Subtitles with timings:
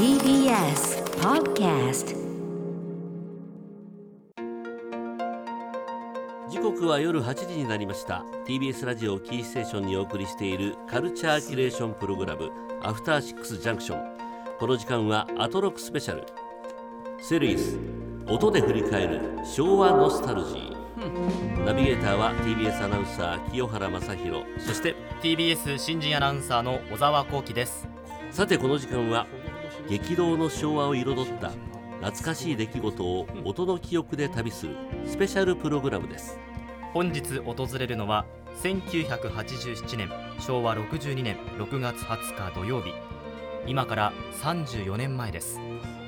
[0.00, 2.16] TBS Podcast
[6.48, 8.24] 時刻は夜8時になりました。
[8.46, 12.50] TBS ラジオキーステーションにお送りしているカルチャーキュレーションプログラム
[12.82, 14.18] アフターシックスジャンクション。
[14.58, 16.24] この時間はアトロックスペシャル。
[17.20, 17.78] セリース
[18.26, 21.64] 音で振り返る昭和ノスタルジー。
[21.66, 24.44] ナビゲーターは TBS アナウンサー清原正宏。
[24.60, 27.86] そして TBS 新人アナウンサーの小沢光輝です。
[28.30, 29.26] さてこの時間は
[29.90, 31.50] 激動の昭和を彩った
[32.00, 36.38] 懐かしい出来事を音の記憶で旅するスペシャルプログラムです。
[36.94, 38.24] 本日訪れるのは
[38.62, 40.08] 1987年
[40.38, 42.92] 昭和62年6月20日土曜日。
[43.66, 45.58] 今から34年前です。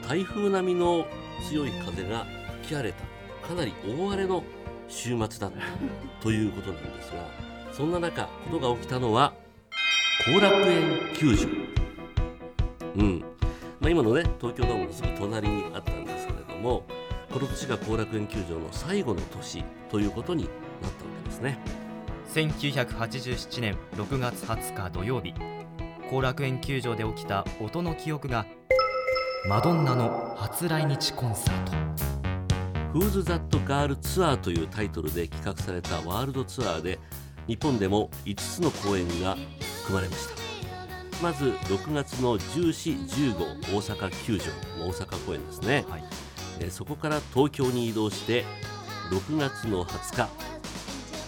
[0.07, 1.05] 台風並みの
[1.51, 2.25] 強い風が
[2.63, 4.45] 吹き荒れたかなり大荒れの
[4.87, 5.51] 週末だった
[6.23, 7.27] ということなんですが
[7.73, 9.33] そんな中ことが起きたのは
[10.33, 11.49] 後楽園球場。
[12.95, 13.32] うん
[13.83, 16.85] まあ、今のね東京ドームのすぐ隣にあったんですけれども
[17.33, 20.93] この年が後楽園球場の最後の年ということになったわ
[21.25, 21.59] けですね。
[22.33, 25.35] 1987年6月20日土曜日
[26.11, 28.47] 後楽園球場で起きた音の記憶が
[29.49, 31.73] マドンナの初来日コンサート
[32.99, 36.99] 「Who's That Girl ツアー」というタイトルで企画されたワールドツアーで
[37.47, 39.37] 日本でも5つの公演が
[39.87, 40.52] 組まれました
[41.23, 44.45] まず6月の14、15大阪球場
[44.81, 46.05] 大阪公演ですね、はい、
[46.59, 48.45] えそこから東京に移動して
[49.11, 50.29] 6月の20日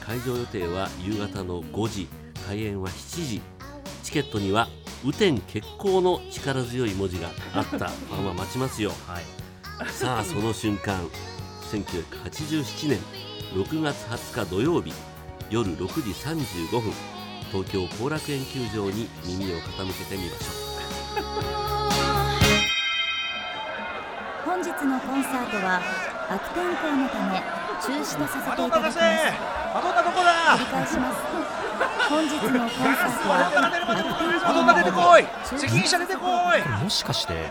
[0.04, 2.08] 会場予定は夕方の5時
[2.48, 3.40] 開演は7時
[4.02, 4.68] チケットには
[5.04, 7.88] 「雨天決行」の力強い文字があった。
[7.88, 9.24] ファンは待ちますよ、はい、
[9.92, 11.08] さあその瞬間
[11.70, 12.98] 1987年
[13.54, 14.92] 6月20日土曜日
[15.50, 16.92] 夜6時35分
[17.52, 20.54] 東京後楽園球場に耳を傾けてみましょう。
[24.44, 25.80] 本日のコンサートは
[26.30, 27.42] 悪天候のため
[27.82, 28.98] 中止とさせていただきます。
[29.74, 31.16] マドンナどこだ繰り返します
[32.08, 36.20] 本日のコンサートは悪天マドンナ出てこい責任者出てこ
[36.56, 37.50] いもしかして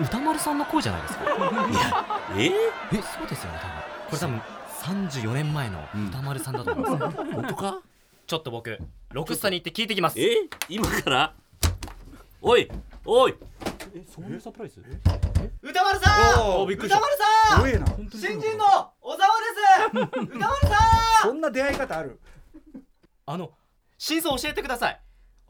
[0.00, 1.24] 歌丸さんの声じゃないですか？
[1.24, 1.28] い
[1.74, 2.04] や
[2.36, 2.46] え？
[2.92, 3.74] えそうですよね多分。
[4.10, 4.42] これ多分
[5.22, 5.78] 34年前の
[6.10, 7.78] 歌丸さんだと思います、うん、本当か？
[8.26, 8.78] ちょっと僕
[9.12, 10.20] ロクスタに行って聞いてきます。
[10.20, 10.48] え？
[10.68, 11.34] 今から？
[12.40, 12.68] おい
[13.04, 13.34] おい。
[13.94, 14.82] えそういうサプライズ？
[15.62, 16.10] 歌丸さ
[16.60, 16.66] ん！
[16.66, 17.16] 歌丸
[17.48, 18.10] さん！
[18.10, 19.18] 新人の小沢
[20.10, 20.24] です！
[20.36, 20.68] 歌丸さ
[21.24, 21.28] ん！
[21.28, 22.18] そんな出会い方ある？
[23.26, 23.50] あの
[23.98, 25.00] 真相教えてください。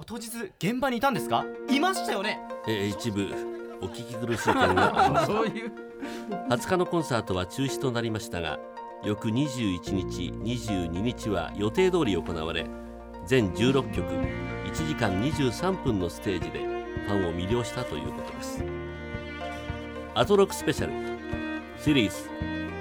[0.06, 1.44] 当日現場にいたんですか？
[1.70, 2.40] いましたよね？
[2.66, 3.28] えー、一部
[3.80, 5.72] お聞き苦しい点が そういう。
[6.50, 8.58] 20日のコンサートは中止となりましたが
[9.04, 12.66] 翌21日22日は予定通り行われ
[13.26, 16.60] 全16曲1時間23分のステージで
[17.06, 18.64] ファンを魅了したということです。
[20.14, 20.92] アトロックスペシャル
[21.78, 22.30] シリーズ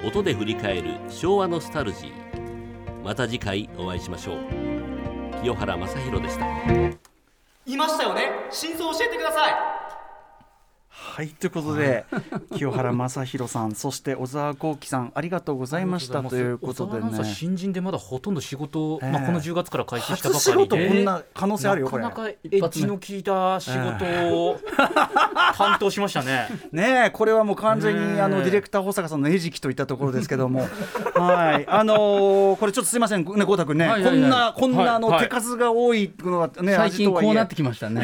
[0.07, 3.03] 音で振り返る昭和ノスタルジー。
[3.03, 4.37] また次回お会いしましょう。
[5.41, 6.45] 清原正宏でした。
[7.65, 8.31] いましたよね？
[8.49, 9.72] 真相教えてください。
[10.95, 12.05] はいということで
[12.55, 17.23] 清原正弘さん そして小沢光輝さんありがとうございましたということでね。
[17.23, 20.87] 新人でまだほとんど仕事、えー、まあ、この10月から開始したばかりで。
[20.89, 22.03] こんな可能性あるよこれ。
[22.03, 26.47] なかなかエッジの効いた仕事を、えー、担当しましたね。
[26.71, 30.67] ねこれはもう完全にあのディレクター保坂さんの餌食といったところですけども。
[31.15, 31.65] はい。
[31.67, 33.23] あのー、これちょっとすいません。
[33.23, 38.01] ね豪太君ね、はいはいはい、こんなこんなあの、手数が多いのはね最近こうなってきましたね。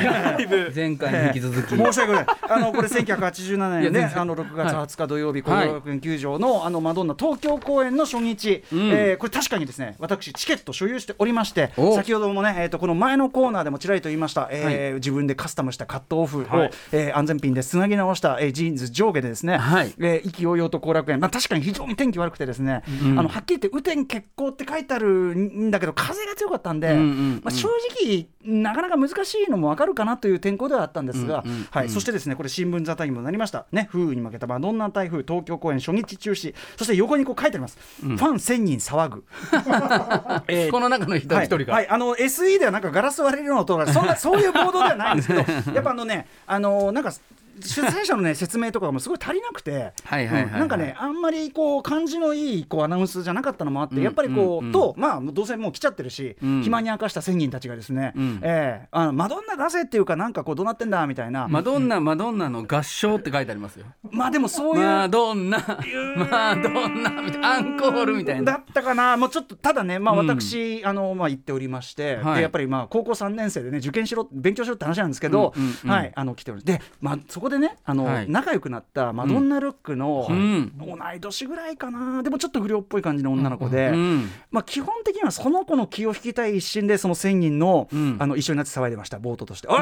[0.76, 2.26] 前回に引き続き、申し訳ない。
[2.50, 19.94] あのこれ1987年ねあの6月20日土曜日後楽園球場のあのマドンナ東京公演の初日、うえこれ確かにですね私チケット所有しておりまして先ほどもねえっ、とこの前のコーナーでもちらりと言いました、え自分でカスタムしたカットオフを、はえ安全ピンでつなぎ直した、えジーンズ上下でですね、はい。
[20.00, 21.20] え意気揚々と後楽園。
[21.20, 22.84] まあ確かに非常に天気悪くてですね、
[23.18, 27.68] あのはっきり言って雨天決行って書いてあるんだけど風が強かったんで、まあ正
[28.02, 31.90] 直なかなか難しいのもわかるかなという天候ではあったんですが、はい。
[31.90, 33.66] そしてですねこれ新聞座タイムになりました。
[33.72, 36.54] ね風雨に負けたマドンナ台風東京公演初日中止。
[36.78, 39.24] そして横にこう書いてあります、うん、ファン1000人騒ぐ、
[40.48, 45.40] えー、この中の一人が、はい、はい、あの SE ではなんかガラス割れるような音がそんなそういうボードではないんですけど。
[45.74, 47.12] やっぱあのねあのなんか
[47.62, 61.48] 出演者のね説明とかもすごい足りなくてなんかねあんまりこう感じのいいこうアナウンスじゃなかったのもあって、やっぱりこう、とまあどうせもう来ちゃってるし、暇に明かした1000人たちがですね、えあのマドンナ出せっていうかなんかこうどうなってんだみたいな。
[61.48, 63.86] マドンナマドンナの合唱って書いてありますよ。
[64.12, 65.58] まあでもそういうマドンナ。
[65.60, 68.54] マドンナみたいなアンコールみたいな。
[68.54, 69.18] だったかな。
[69.18, 75.54] もうちょっとただねまあ私、あのまあ言っておりまして、でやっぱりまあ高校3年生でね受験しろ勉強しろって話なんですけど、
[75.86, 78.30] はいあの来ておりでまあそここでねあの、はい。
[78.30, 80.74] 仲良くなったマドンナルックの、うん。
[80.78, 88.18] 同い年ぐらいかなでもちょっと不良っぽい感じの女の子で、うんまあ、基本的にはその子の気を引きたい一心でその1000人の,、うん。
[88.20, 89.80] あの一緒になって騒いでましたボートとして「おい!」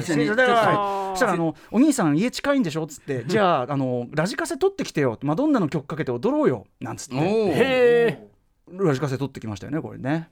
[0.00, 8.30] 一緒にそしたらあの「お兄さん家近いんでしょ?」っつって「じゃああのラジカセ取ってきてよ」マドンナの曲かけて踊ろうよ」なんつって。
[8.72, 10.28] ラジカセ取ってきましたよねこれね。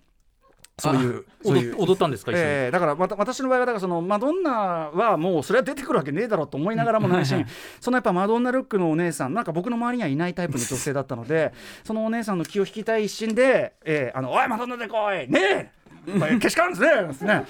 [0.79, 1.75] そういうえそういう。
[1.77, 7.35] 踊踊ったんですかえーだから私の場合はだからそのマドンナはもうそれは出てくるわけねえだろうと思いながらもないし
[7.81, 11.53] そのやっぱマドンナルックのお姉さんなんか僕の周りにはいないタイプの女性だったので
[11.85, 14.93] そのお姉さんの気を引きたい一心で「えーあのおいマドンナで来
[15.25, 15.31] い！
[15.31, 15.71] ねえ
[16.15, 17.45] お前けしからんですね」なんですね。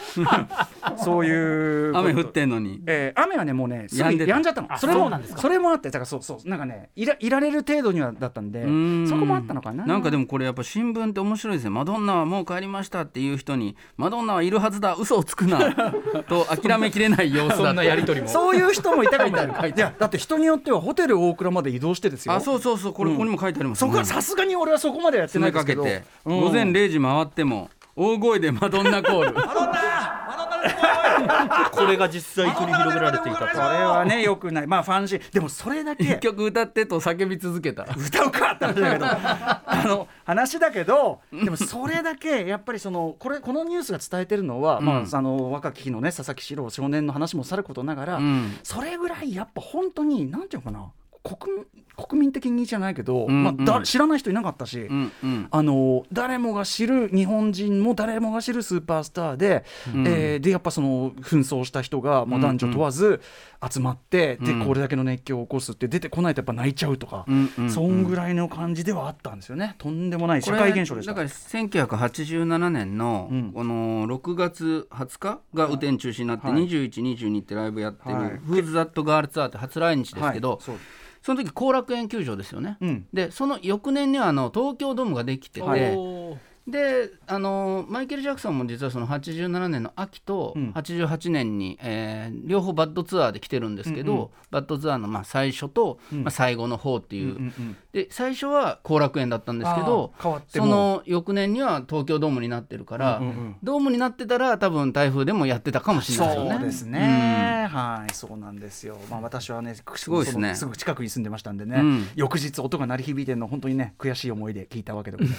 [1.05, 1.97] そういう。
[1.97, 2.83] 雨降ってんのに。
[2.87, 4.31] えー雨はねもうねすぐ止んでた。
[4.31, 4.69] やんじゃったの。
[4.71, 5.41] あそれもそうなんですか。
[5.41, 9.09] それもあってだからそうそうなんかねいらいられる程度にはだったんでうーん。
[9.09, 9.87] そこもあったのかな。
[9.87, 11.71] なんかでもこれやっぱ新聞って面白いですね。
[11.71, 15.59] マドンナはもう帰りましたっていう人にマドンナはいるはずだ嘘をつくな
[16.29, 18.29] と諦めきれない様子そんなだやり取りも。
[18.29, 22.33] そういう人もいたかもいいやだって人によってはホテル大倉まで移動してですよ。
[22.35, 26.05] あそうそうそうこれここにも書いてありますそこはさすがに俺はそこまでやってないですけど、かけて。
[26.25, 29.35] 午前0時回っても大声でマドンナコール。
[31.73, 33.49] これが実際繰り広げられていたと。
[33.49, 34.67] それはねよくない。
[34.69, 35.33] まあファンシー。
[35.33, 37.85] でもそれだ一け曲歌ってと叫び続けた。
[37.97, 39.07] 歌うかって話だけど。
[39.11, 48.59] あの話だけどでもそれだけやっぱりそのこれこのニュースが伝えてるのは、まああの若き日のね佐々木史郎少年の話もさることながら、うん。
[48.63, 50.93] それぐらいやっぱ本当になんていうのかな
[51.23, 51.65] 国民
[51.99, 55.49] 国民的にじゃないけど、うんまあ、だうん知らない人いなかったし、うんうん。
[55.51, 60.07] あの誰もが知る日本人も誰もが知るスーパースターで、うん。
[60.07, 63.21] えーでやっぱその紛争した人が、まあ、うん男女問わず
[63.71, 64.61] 集まって、うん。
[64.61, 67.27] でこれだけの熱狂を起こすって出てこないとやっぱ泣いちゃうとか、
[67.69, 69.75] そんぐらいの感じではあったんですよね。
[69.79, 71.13] とんでもない社会現象でした。
[71.13, 73.53] だから1987年のうん。
[73.53, 76.69] この6月20日が雨天中止になってはい。
[76.69, 80.77] 2122ってライブやってるはい「フーズ・ザット・ガールツアー」って初来日ですけどはい。
[81.21, 82.77] その時後楽園球場ですよね。
[82.81, 83.07] うん。
[83.13, 90.71] でその翌年にはあの東京ドームができてて、はいであのマイケル・ジャクソンも実はその87年の秋とうん。
[90.73, 94.29] 88年に、えー両方バッドツアーで来てるんですけど、うんうん。
[94.51, 96.25] バッドツアーのまあ最初と、うん。
[96.25, 100.13] まあ、最後の方っていう、うんうんで最初は後楽園だったんですけど
[100.49, 103.57] その翌年には東京ドームになってるから、うんうんうん。
[103.63, 106.51] ドームになってたら多分台風でもやってたかもしれないですよね。
[106.55, 108.99] そうですね、はいそうなんですよ。
[109.11, 110.55] まあ私はねすごいですね。
[110.55, 112.09] すぐ近くに住んでましたんでね、うん。
[112.15, 115.35] 翌日音が鳴り響いてるの本当にね悔しい思いで聞いたわけでござい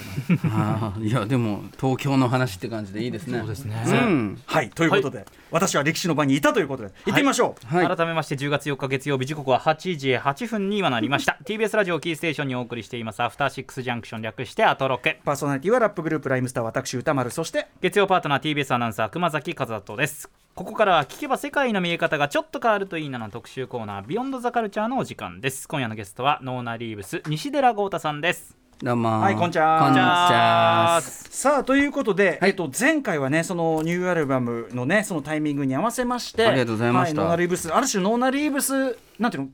[0.48, 3.38] ます やでも東京の話って感じでいいですね。
[3.38, 3.82] そうですね。
[3.86, 4.42] うん。
[4.46, 7.96] はいということで、私は歴史の場にいたということで行ってみましょう、はい。
[7.96, 11.38] 改めまして10月4日月曜日時刻は8時8分に今なりました。
[11.44, 15.16] TBS ラジオキーステーションにお送りしていますアフターシックスジャンクション略してアトロク。
[15.24, 25.66] パーソナリティはラップグループライムスター私歌丸そして月曜パートナー TBS アナウンサー熊崎和人ですここからは聞けば世界の見え方がちょっと変わるといいなの特集コーナービヨンドザカルチャーのお時間です。
[25.68, 29.78] 今夜のゲストはノーナリーブス西寺豪太さんですどうもはいこんにちは。
[29.78, 37.20] こんにちはさあということで、えっと、前回はねそのニューアルバムのねそのタイミングに合わせましてありがとうございました。
[37.20, 39.48] は NONA REEVES ある種 NONA REEVES なんていうの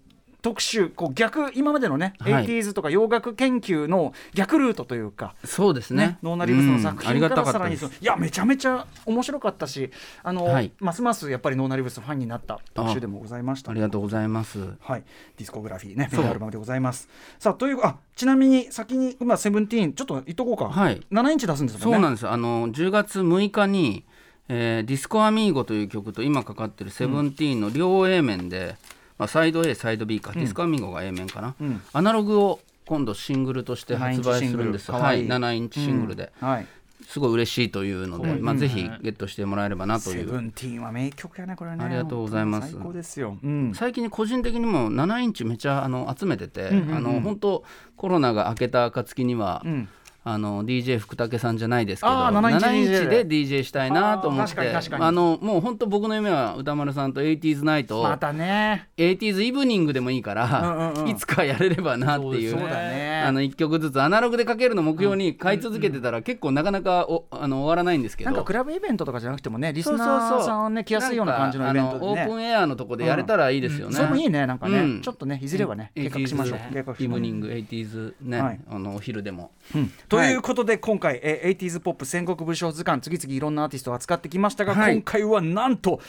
[0.47, 2.47] 特集こう逆今までのね、はい。
[2.47, 6.07] 80s とか洋楽研究の逆ルートというかそうですね。
[6.07, 9.91] ね、 NONA REEVES の作品からさらにそのいやめちゃめちゃ面白かったし
[10.23, 10.71] あの、はい。
[10.79, 13.73] ますますやっぱり NONA REEVES ファンになった特集でもございました。
[13.73, 14.61] ありがとうございます。
[14.81, 15.03] はい、
[15.37, 17.09] ディスコグラフィーね、アルバムでございます。
[17.41, 20.67] さあ、という、あ、ちなみに、先に、今、 Seventeen、ちょっと言っとこうか。
[20.67, 21.01] はい。
[21.11, 21.97] 7インチ出すんですもんね。
[21.97, 24.05] そうなんですあの10月6日に、
[24.49, 28.77] えー Disco Amigo という曲と今かかってる Seventeen の両 A 面で、
[29.19, 31.83] まあ、 side A side B か、 Disco Amigo が A 面かな、うん。
[31.93, 34.91] アナログを今度シングルとして発売するんです。
[34.93, 35.47] 7はいインチシングル。
[35.47, 35.51] かわいい。
[35.51, 36.67] 7インチシングルで、はい。
[37.07, 40.25] すごい嬉しいというので、まあ、ぜひゲットしてもらえればなという。
[40.25, 41.85] Seventeen は名曲やね、これね。
[41.85, 42.73] ありがとうございます。
[42.73, 43.39] 最高ですよ。
[43.43, 43.73] うん。
[43.75, 47.65] 最近個人的にも7インチめちゃあの集めてて、あの本当
[47.97, 49.89] コロナが明けた暁には、うん
[50.29, 54.57] あの DJ 福武さんじゃないですけどあー7インチ DJ で DJ したいなと思って。
[54.99, 58.89] あのもう本当僕の夢は歌丸さんと 80s ナイトを、またね。
[58.97, 61.09] 80s イブニングでもいいから、うんうんうん。
[61.11, 63.23] いつかやれればなっていうそうだね。
[63.25, 68.31] あの1曲ずつアナログでかけるの目標に買い続けてたら結構なかなかおあの終わらないんですけど。
[68.33, 75.03] なんかクラブイベントとかじゃなくてもね、リスナーさんね、来やすいような感じのイベントオープンエアのとこでやれたらいいですよね、それもいいね、なんかね、うん。
[75.03, 76.59] ちょっとね、いずれはね、計画しましょう。
[76.73, 77.05] 計画しましょう。
[77.05, 78.61] イブニング 80s ね、はい。
[78.69, 79.53] あのお昼でも。
[79.73, 84.95] うんということで今回、えー、80s ポップ戦国武将図鑑次々いろんなアーティストを扱ってきましたが、はい。
[84.95, 86.01] 今回はなんと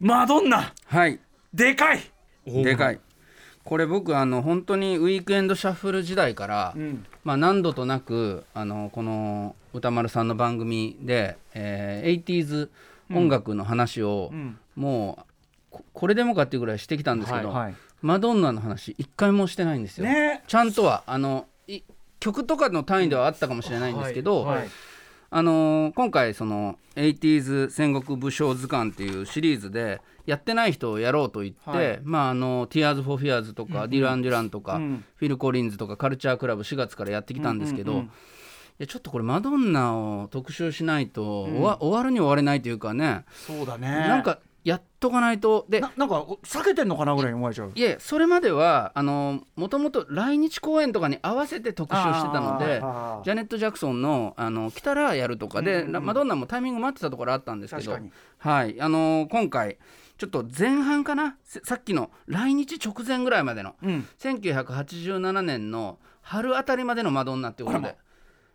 [0.00, 0.72] マドンナ。
[0.86, 1.20] はい。
[1.54, 2.00] でかい、
[2.46, 3.00] でかい。
[3.64, 7.06] これ僕あの本当にウィークエンドシャッフル時代から、うん。
[7.24, 12.68] まあ、何度となくあのこの歌丸さんの番組で、えー、80s
[13.14, 14.58] 音楽の話を、うん。
[14.74, 15.24] もう
[15.70, 17.74] ここれでもかっていうぐらいしてきたんですけど、はい。
[18.00, 20.42] マドンナの話一回もしてないんですよ、ね。
[20.48, 21.82] ちゃんとはあのい
[22.22, 24.68] 曲とかの単位ではあったかもしれないんですけど、はい
[25.34, 32.00] あのー今回その 80s 戦国武将図鑑っていうシリーズでやってない人をやろうと言って、はい。
[32.04, 35.04] まああの Tears for Fears とか、ディラン・デュランとか、うん。
[35.16, 38.10] フィル・コリンズとかカルチャークラブ4月からやってきたんですけど、うんうんうん
[38.78, 43.86] いやちょっとこれマドンナを特集しないと、終わ終わるに終われないというかね、そうだね。
[43.86, 45.66] なんかやっとかないと。
[45.68, 47.72] でななんか避けてんのかなぐらいに思えちゃう。
[47.74, 52.78] いえそれまではあのもともと来日公演とかに合わせて特集してたので
[53.24, 56.06] ジャネット・ジャクソンのあの来たらやるとかで、うんうんうん。
[56.06, 57.98] マドンナもタイミング待ってたところあったんですけど
[58.38, 58.80] はい。
[58.80, 59.78] あの今回
[60.18, 61.36] ちょっと前半かな？
[61.42, 64.06] せさっきの来日直前ぐらいまでのうん。
[64.18, 67.96] 1987年の春あたりまでのマドンナっていうことで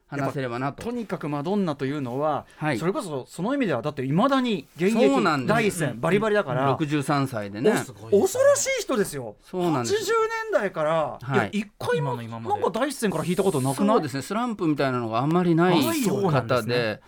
[0.08, 0.84] 話せればなと。
[0.84, 0.92] と。
[0.92, 2.78] にかくマドンナというのは、はい。
[2.78, 7.72] それこそその意味ではだっていまだに現役第一線バリバリだから、63歳でね。
[8.12, 9.36] お恐ろしい人ですよ。
[9.44, 9.96] そうなんです。
[9.96, 10.06] 80年
[10.54, 11.36] 代から、はい。
[11.36, 13.96] いや一回なんか第一線から引いたことなくない？
[13.96, 14.22] そうですね。
[14.22, 16.68] スランプみたいなのがあんまりないないようなんですね。
[16.68, 17.02] 方で。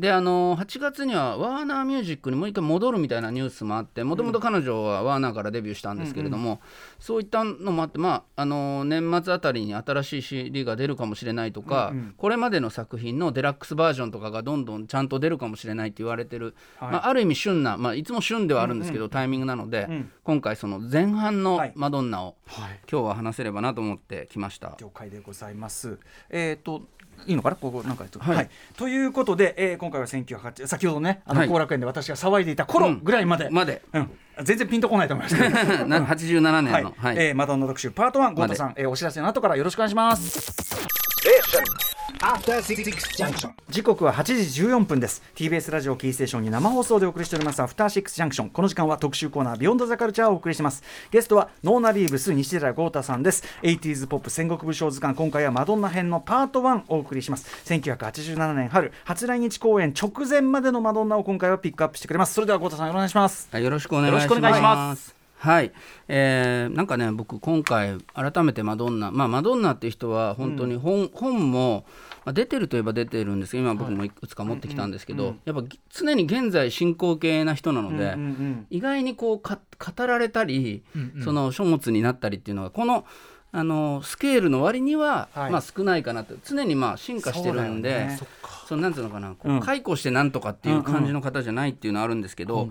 [0.00, 6.60] であの8月にはワーナーミュージックにもう一回戻るみたいなニュースもあってもともと彼女はワーナーからデビューしたんですけれども、
[6.98, 12.14] そういったのもあって、まあ、あの年末あたりに新しい CD が出るかもしれないとか、うんうん。
[12.16, 16.92] これまでの作品のデラックスバージョンとかがどんどんちゃんと出るかもしれないって言われてる、はい。
[16.92, 20.10] まあ、ある意味旬な、まあ、いつも旬ではあるんですけど、タイミングなので、うん。
[20.24, 21.72] 今回その前半のはい。
[21.74, 22.80] マドンナをはい。
[22.90, 24.76] 今日は話せればなと思ってきました。
[24.80, 25.98] 了解でございます。
[26.30, 26.86] えっ、と
[27.26, 27.56] いいのかな？
[27.56, 28.36] ここなんかはい。
[28.36, 31.48] はい、ということで、えー今回は1980先ほどねあのはい。
[31.48, 33.82] 後楽園で私が騒いでいた頃ぐらいまで、まで。
[33.92, 34.10] うん。
[34.42, 35.50] 全然ピンとこないと思いますけど。
[35.86, 36.84] な87年はい。
[36.84, 37.16] の、はい。
[37.18, 41.99] えーマドンナ特集パート1、ゴータさん、えーお知らせの後からよろしくお願いします。
[43.70, 45.22] 時刻は8時14分です。
[45.34, 47.60] TBS ラジオキーステーションに生放送でお送りしております。
[47.60, 50.82] アフターシックスジャンクションこの時間は特集コーナービヨンドザカルチャーをお送りします。
[51.10, 53.44] ゲストはノーナリーブス西寺豪太さんです。
[53.62, 55.16] 80s ポップ戦国武将図鑑。
[55.16, 57.46] 今回はマドンナ編のパート1をお送りします。
[57.66, 62.34] 1987年春初来日公演直前までのマドンナを今回はピックアップしてくれます。
[62.34, 63.48] それでは豪太さんよろしくお願いします。
[63.52, 63.96] よろしくお
[64.40, 65.72] 願いしますはい、
[66.06, 71.86] えーなんかね僕今回改めてマドンナまあマドンナっていう人は本当に本,、本も、
[72.26, 80.82] まあ、出てるといえば出てるんですけど今僕もいくつか持ってきたんですけど、やっぱ常に現在進行形な人なので、うんうん意外にこうか語られたり、
[81.24, 83.06] その書物になったりっていうのがこの
[83.52, 85.50] あのスケールの割には、はい。
[85.50, 88.10] まあ少ないかなと常にまあ進化してるんで
[88.70, 92.70] そのなんつうのかな解雇してなんとかっていう感じの方じゃないっていうのはあるんですけど、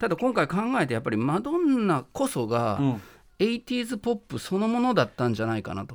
[0.00, 3.02] ただ今回考えてやっぱりマドンナこそが、うん。
[3.38, 5.94] 80s ポップそのものだったんじゃないかなと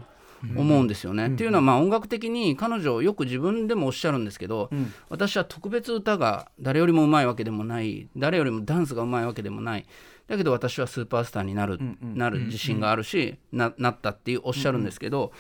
[0.55, 1.27] 思うんですよね。
[1.27, 4.93] っていうのはまあ音楽的に彼女よく自分でもおっしゃるんですけど、うん。
[5.09, 9.85] 私は特別歌が誰よりもうまいわけでもない誰よりもダンスがうまいわけでもない。
[10.27, 12.17] だけど私はスーパースターになる,、んうん。
[12.17, 15.33] なる自信があるし、ななったっていうおっしゃるんですけど、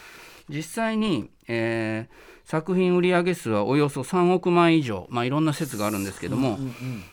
[0.49, 6.59] 実際に、えー作品売上数はおよそ3億枚以上、まあ、いろんな説があるんですけども、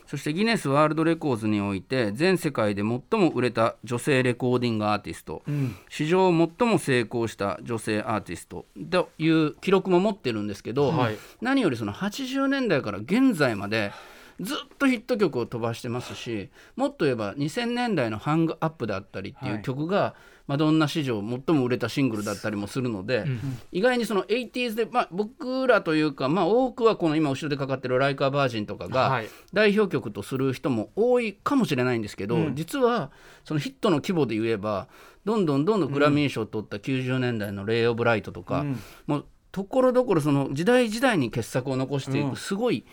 [0.05, 5.77] そしてギネスワールドレコーズにおいて全世界で最も売れた女性レコーディングアーティスト、ん。
[5.87, 8.65] 史上最も成功した女性アーティスト。
[8.91, 11.17] という記録も持ってるんですけど、はい。
[11.39, 13.93] 何よりその80年代から現在まで
[14.41, 20.15] ずっとヒット曲を飛ばしてますしもっと言えば2000年代の「ハングアップ」だったりっていう曲が、
[20.49, 23.23] マドンナ史上最も売れたシングルだったりもするので、
[23.71, 29.29] 意外にその 80s で、まあ、僕らというか、まあ、多くはこの今後ろでかかってる「ライカーバージン」とかがはい。
[29.53, 33.11] 代表曲とする人も多いかもしれないんですけど、実は
[33.43, 34.87] そのヒットの規模で言えば
[35.23, 38.65] どんどんどんどんグラミー賞を取った90年代の「レイ・オブ・ライト」とか、
[39.05, 42.85] もうところどころその時代時代に傑作を残していくすごい、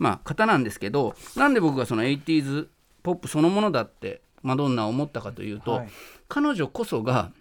[0.00, 2.66] まあ、方なんですけどなんで僕がその 80s
[3.04, 5.88] ポップそのものだってマドンナを思ったかというと、はい
[6.28, 7.32] 彼女こそが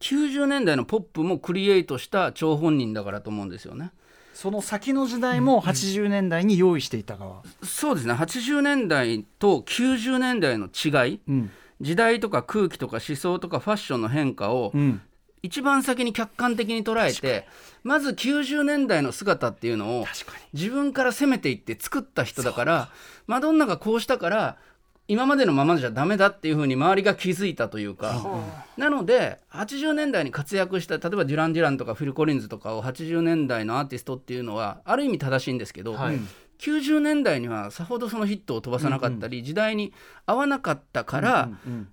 [0.00, 3.92] 90年代のポップもクリエイトした張本人だからと思うんですよね。
[4.34, 8.12] その先の時代も80年代に用意していた側、そうですね。
[8.12, 11.20] 80年代と90年代の違い。
[11.26, 11.50] うん。
[11.80, 15.00] 時代とか空気とか思想とかファッションの変化をうん。
[15.42, 17.46] 一番先に客観的に捉えて
[17.84, 20.06] まず90年代の姿っていうのを
[20.52, 22.88] 自分から攻めていって作った人だから
[23.28, 24.56] マドンナがこうしたから
[25.08, 28.42] 今までのままじゃダメだっていうふうに周りが気づいたというか。
[28.76, 36.18] なので80年代に活躍した例えばデュラン・デュランとかフィル・コリンズとかを80年代のアーティストっていうのはある意味正しいんですけど、はい。
[36.58, 39.92] 90年代にはさほどそのヒットを飛ばさなかったり、時代に
[40.24, 41.50] 合わなかったから、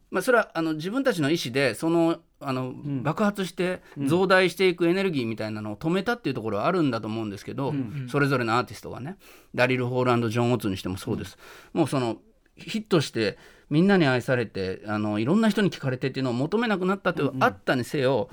[0.09, 7.73] まあ、それはあの自分たちの意思でそのあの、爆発して増大していくエネルギーみたいなのを止めたっていうところはあるんだと思うんですけど、
[8.09, 9.17] それぞれのアーティストがね
[9.55, 11.37] ダリル・ホールジョン・オッツにしてもそうです、
[11.73, 12.17] もうその
[12.55, 13.37] ヒットして
[13.69, 18.29] みんなに愛されてあのいろんな人に聞かれてっていうのを求めなくなったという、あったにせよ、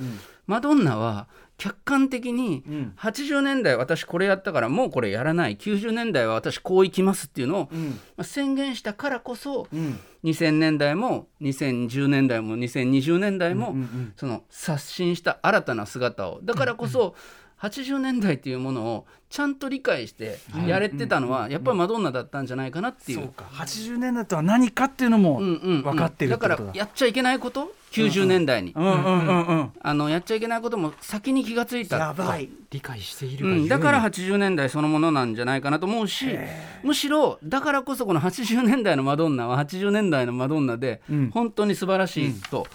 [0.46, 1.28] マドンナは
[1.60, 2.94] 客観的にん。
[2.96, 5.58] 80年代私これやったからもうこれやらない。
[5.58, 7.68] 90年代は私こういきますっていうのを、
[8.16, 9.68] まあ宣言したからこそ、
[10.24, 13.76] 2000年代も2010年代も2020年代も、
[14.16, 16.40] その刷新した新たな姿を。
[16.42, 17.14] だからこそ、
[17.60, 23.18] 80年代っていうものをちゃんと理解してやれてたのは、やっぱりマドンナだったんじゃないかなっていう。
[23.18, 23.44] そうか。
[23.52, 25.82] 80年代とは何かっていうのもうんうんうん。
[25.82, 26.56] 分かってるってだことだ。
[26.56, 29.72] からやっちゃいけないこと？90年代に、うんうんうんうん。
[29.80, 31.98] あのやっちゃいけないことも先に気がついた。
[31.98, 32.48] やばい。
[32.70, 36.26] 理解しているうん、だから80年代そのものなんじゃないかなと思うし
[36.84, 41.30] むしろだからこそこの80年代のマドンナは80年代のマドンナでうん。
[41.30, 42.66] 本当に素晴らしいと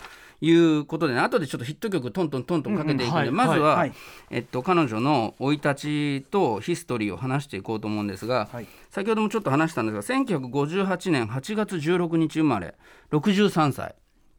[0.45, 3.87] いうことでね、後でちょっとヒット曲トントントントンかけていくんで、うんうんまずは、
[4.29, 5.75] えっと、彼女の生い立
[6.21, 8.67] ちとヒストリーを話していこうと思うんですが、はい。
[8.91, 12.75] 先ほどもちょっと話したんですが1958年8月16日生まれ
[13.11, 13.95] 63歳。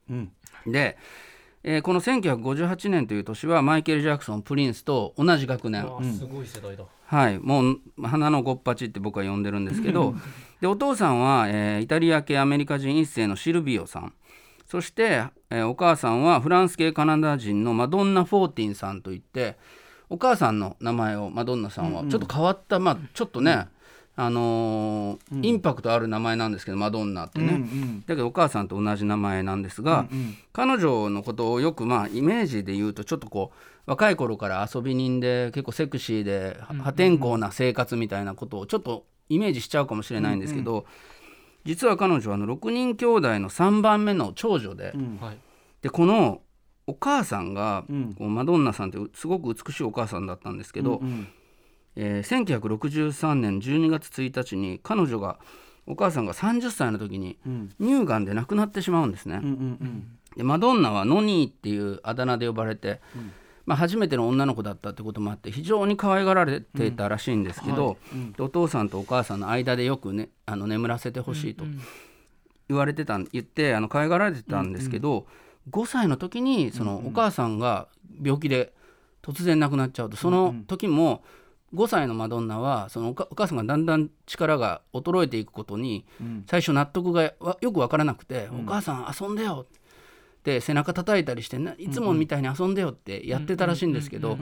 [0.09, 0.33] うん。
[0.67, 0.97] で、
[1.65, 6.85] えーこの1958年という年はマイケル・ジャクソンプリンスと同じ学年、あすごい世代だ。
[7.07, 10.15] はい、もう花のごっぱちって僕は呼んでるんですけど。
[10.61, 14.15] でお父さんは、えーイタリア系アメリカ人一世のシルビオさん
[14.77, 19.57] そして、えーお母さんはフランス系カナダ人のマドンナ・フォーティンさんといって
[20.11, 23.69] お母さんの名前をマドンナさんはちょっと変わった、まあちょっとね、
[24.17, 28.01] あのーインパクトある名前なんですけどマドンナってね、うんうん。
[28.07, 30.09] だけどお母さんと同じ名前なんですが、
[30.53, 40.85] 彼女のことをよくまあイメージで言うとちょっとこう若い頃から遊び人で結構セクシーでは破天荒な生活みたいなことをちょっとイメージしちゃうかもしれないんですけど、
[41.67, 45.39] 実は彼女はあの6人兄弟の3番目の長女で,、はい。
[45.83, 46.41] でこの
[46.87, 48.15] お母さんが、うん。
[48.15, 51.29] こうマドンナさんってすごく美しいお母さんだったんですけど、うん
[51.97, 55.39] えー1963年12月1日に彼女が
[55.87, 57.71] お母さんが30歳の時にうん。
[57.81, 59.41] 乳がんで亡くなってしまうんですね。
[59.43, 63.01] うんうんでマドンナはノニーっていうあだ名で呼ばれて、
[63.67, 67.97] まあ、初めての女の子だったってこともあって非常に可愛がられていたらしいんですけど、
[68.37, 71.65] でお父さんとお母さんの間でよくねあの眠らせてほしいと
[72.69, 75.27] 言われてたん言ってあの可愛がられてたんですけど、
[75.71, 77.89] 5歳の時にそのお母さんが
[78.23, 78.73] 病気で
[79.23, 81.25] 突然亡くなっちゃうとその時も
[81.75, 86.07] 5歳のマドンナはそのお母さんがだんだん力が衰えていくことに
[86.47, 89.81] 最初納得がわよく分からなくて「お母さん遊んでよ」って
[90.61, 94.39] 背中叩いたりしてないつもみたいに遊んでよってやってたらしいんですけど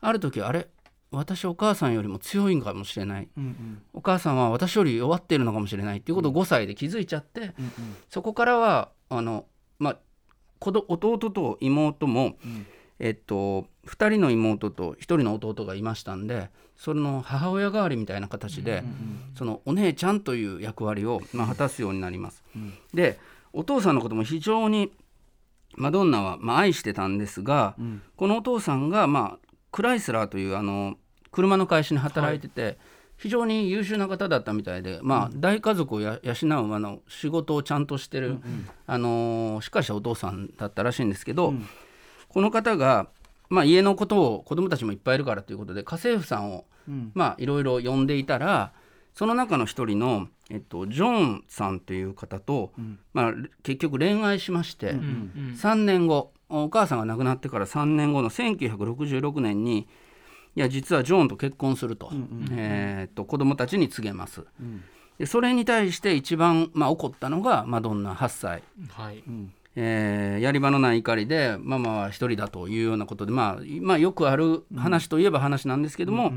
[0.00, 0.68] ある時あれ
[1.10, 3.28] 私お母さんよりも強いんかもしれない。
[3.36, 3.82] うんうん。
[3.94, 7.54] お母さんは私より弱っているのかもしれないっていうことを5歳で気づいちゃって、
[8.10, 9.46] そこからはあの、
[9.78, 9.98] まあ、
[10.60, 12.36] 弟と妹も、
[12.98, 18.84] えっと、2人の妹と1人の弟がいましたんでそれの母親代わりみたいな形で、
[19.36, 22.42] そのお姉ちゃんという役割を、まあ、果たすようになります。
[22.92, 23.18] で
[23.54, 24.92] お父さんのことも非常に
[25.78, 27.76] マドンナは、まあ、愛してたんですが、
[28.16, 30.96] このお父さんが、まあ、クライスラーというあの
[31.30, 32.78] 車の会社に働いてて、
[33.16, 38.38] 非常に優秀な方だったみたいで、まあ、大家族をや養うあの仕事をちゃんとしてる、
[38.86, 41.52] あのーしっかりしたお父さんだったらしいんですけど、
[42.28, 43.08] この方が、
[43.48, 46.64] まあ、家のことを子供たちもいっぱいいるからということで家政婦さんを、
[47.14, 48.72] まあ、いろいろ呼んでいたら
[49.18, 52.70] その中の一人の、えっと、ジョンさんという方と、
[53.12, 53.32] まあ、
[53.64, 59.88] 結局恋愛しまして、3年後お母さんが亡くなってから3年後の1966年に
[60.54, 62.12] いや実はジョーンと結婚すると,、
[62.52, 64.44] えーっと子供たちに告げます。
[65.18, 68.62] でそれに対して一番、まあ、怒ったのがマドンナ8歳。
[68.88, 69.24] はい。
[69.74, 76.32] えーやり場のない怒りでママは一人だというようなことで、まあ、まあよくある話といえば話なんですけども、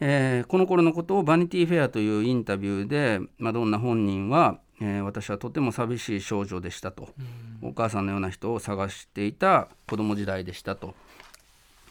[0.00, 7.08] えーこの頃のことをバニティフェアというインタビューでマドンナ本人は、えー私はとても寂しい少女でしたと、
[7.62, 10.94] お母さんのような人を探していた子供時代でしたと。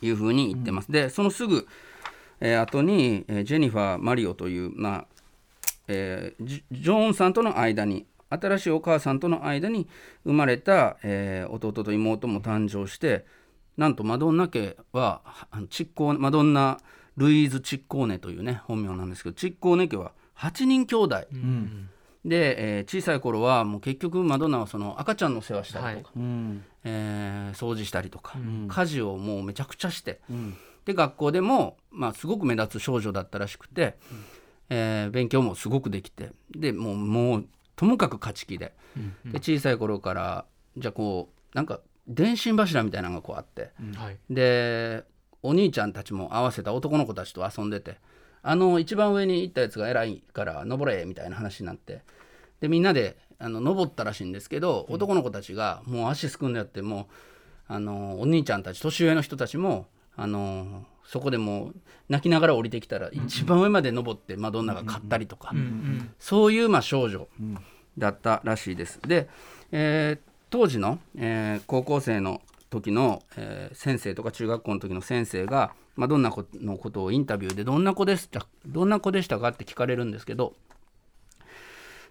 [0.02, 0.92] いうふうに言ってます。
[0.92, 1.68] でそのすぐ、
[2.42, 5.06] えー後に、えージェニファー・マリオという、まあ
[5.88, 9.88] えージジョーンさんとの間に新しいお母さんとの間に
[10.26, 13.26] 生まれた、えー弟と妹も誕生して
[13.78, 16.78] なんとマドンナ家はあのチッコーマドンナ・
[17.18, 21.16] ルイーズ・チッコーネというね本名なんですけどチッコーネ家は8人兄弟、
[22.26, 26.64] で、えー小さい頃はもう結局マドンナはその赤ちゃんの世話したりとか、うん。
[26.84, 30.20] えー掃除したりとか、家事をもうめちゃくちゃして、
[30.86, 33.96] で学校でも、まあ、すごく目立つ少女だったらしくて、
[34.70, 38.74] えー勉強もすごくできてでもうもうともかく勝ち気で,、
[39.26, 40.46] で小さい頃から
[40.78, 44.18] じゃあこうなんか電信柱みたいなのがこうあって、はい。
[44.30, 45.06] で
[45.46, 47.98] お兄ちゃんたちも合わせた男の子たちと遊んでて
[48.42, 52.02] あの一番上に行ったやつが偉いから登れみたいな話になって
[52.62, 57.10] でみんなであの登ったらしいんですけど、男の子たちがもう足すくんでやっても
[57.70, 61.76] うあのお兄ちゃんたち年上の人たちもあのそこでもう
[62.08, 65.52] 泣きながら降りてきたら一番上まで登ってマドンナが勝ったりとか、
[66.18, 67.28] そういうまあ少女
[67.98, 69.00] だったらしいです。
[69.06, 69.28] で、
[69.72, 72.42] えー当時の、えー高校生の
[72.76, 80.54] 時の、えー先生とか中学校の時の先生がマドンナのことをインタビューでどんな子でしたどんな子でしたかって聞かれるんですけど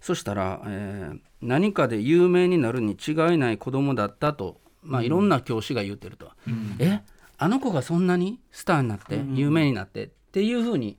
[0.00, 6.31] そしたら、えー何かで有名になるに違いない子供だったと、まあ、いろんな教師が言ってると、
[6.79, 7.00] え？
[7.37, 10.96] あの子がそんなにスターになって有名になってっていうふうに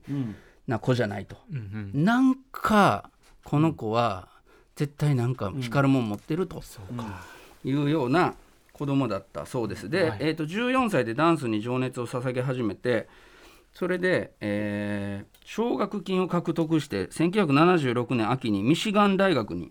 [0.68, 1.36] な子じゃないと、
[1.94, 3.10] なんか
[3.42, 4.28] この子は
[4.76, 6.62] 絶対なんか光るもん持ってると、
[7.64, 8.34] いうような
[8.76, 9.88] 子供だったそうです。
[9.88, 13.08] で、えー、と14歳でダンスに情熱を捧げ始めて
[13.72, 19.70] それで、えー奨学金を獲得して1976年秋にミシガン大学に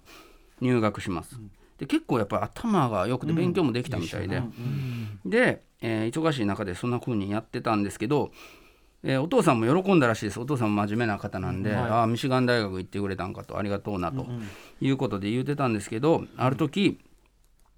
[0.61, 1.37] 入学します。
[1.77, 4.41] で結構やっぱ頭が良くて勉強もできたみたいで、
[5.25, 8.31] で、えー忙しい中でそんな風にやってたんですけど、
[9.03, 10.39] えーお父さんも喜んだらしいです。
[10.39, 14.25] お父さんも真面目な方なんで、ああミシガン大学行ってくれたんかとありがとうなと
[14.81, 16.97] いうことで言ってたんですけど、ある時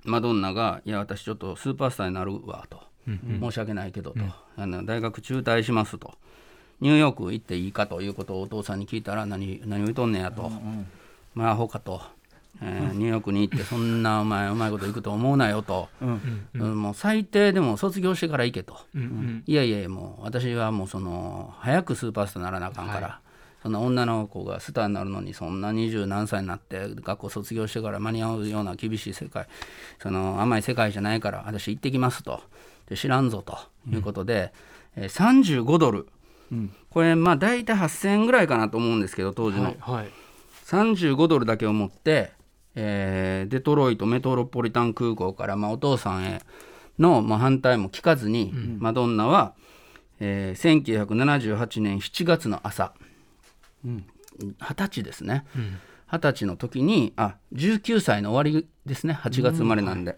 [0.08, 4.20] マドンナが「いや私ちょっとスーパースターになるわ」と「申し訳ないけど」と、
[4.56, 6.14] あの「大学中退します」と
[6.82, 10.52] 「ニューヨーク行っていいか」ということをお父さんに聞いたら何何を言うとんねやと
[11.36, 12.02] 「まあアホか」と。
[12.60, 16.82] えーニューヨークに行ってそんなお前うまいこといくと思うなよと、うん。
[16.82, 18.80] もう最低でも卒業してから行けと、
[19.46, 23.20] いやいやいやもう私はもうその早くスーパースターにならなあかんから、
[23.68, 29.46] そんな女の子がスターになるのにそんな二十何歳になって学校卒業してから間に合うような厳しい世界
[30.02, 32.40] その甘い世界じゃないから私行ってきますと。
[32.88, 33.58] で知らんぞと。
[33.92, 34.54] いうことで、
[34.96, 36.08] えー35ドル、
[36.90, 40.10] これまあ大体8,000円ぐらいかなと思うんですけど当時の、はい
[40.66, 42.32] 35ドルだけを持って、
[42.76, 46.42] えーデトロイトメトロポリタン空港から、まあ、お父さんへ
[47.00, 49.54] の、まあ、反対も聞かずに、マドンナは、
[50.20, 52.94] えー1978年7月の朝
[53.84, 55.46] 二十、歳ですね。
[56.12, 59.14] 二十、歳の時にあ19歳の終わりですね。
[59.14, 60.18] 8月生まれなんで。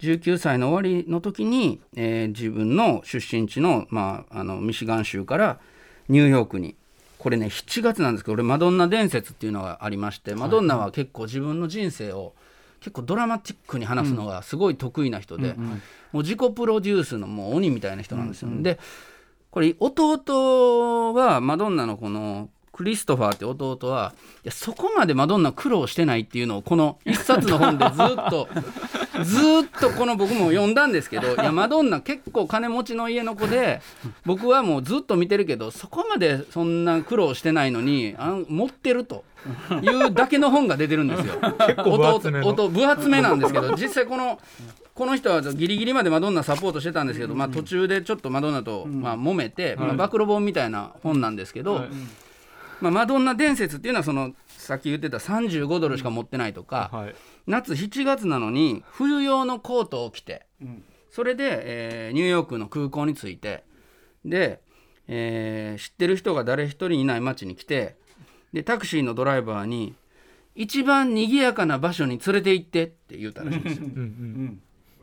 [0.00, 5.60] 19歳の終わりの時に、えー自分の出身地の,、まあ、あのミシガン州から
[6.08, 6.76] ニューヨークに。
[7.18, 12.32] これね7月なんですけど俺マドンナ伝説っていうのがありましてマドンナは結構自分の人生を
[12.80, 15.52] 結構ドラマティックに話すのがすごい得意な人で、
[16.12, 18.78] もう自己プロデュースのもう鬼みたいな人なんですよ、で
[19.50, 22.48] これ弟はマドンナのこの
[22.80, 28.48] クリストファーって弟はいやそこまでマドンナ苦労してないっていうのをこの 一冊の本でずっと
[29.22, 33.82] ずっとこの僕も読んだんですけどいやマドンナ結構金持ちの家の子で
[34.24, 39.24] 僕はもうずっと見てるけどそこまでそんな苦労してないのにあの持ってると
[39.82, 41.34] いうだけの本が出てるんですよ。
[41.66, 44.40] 結構分厚め分厚めなんですけど実際この
[44.94, 51.84] この人はギリギリまでマドンナサポートしてたんですけど、まあ、途中でちょっとマドンナと、まあ、揉めて、まあ、暴露本みたいな本なんですけど、
[52.80, 57.14] まあ、マドンナ伝説っていうのはそのさっき言ってた35ドルしか持ってないとか、はい。
[57.46, 60.46] 夏7月なのに冬用のコートを着て、
[61.10, 61.60] それで、
[62.06, 63.64] えーニューヨークの空港に着いて
[64.24, 64.60] で、
[65.08, 67.96] えー知ってる人が誰一人いない街に来て
[68.52, 69.94] でタクシーのドライバーに
[70.54, 73.86] 一番賑やかな場所に連れて行ってって言うたらしいんですよ。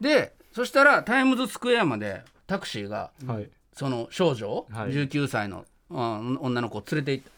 [0.01, 3.49] でそしたらタイムズスクエアまでタクシーがはい。
[3.73, 4.91] その少女を、はい。
[4.91, 7.31] 19歳の、うん女の子を連れて行った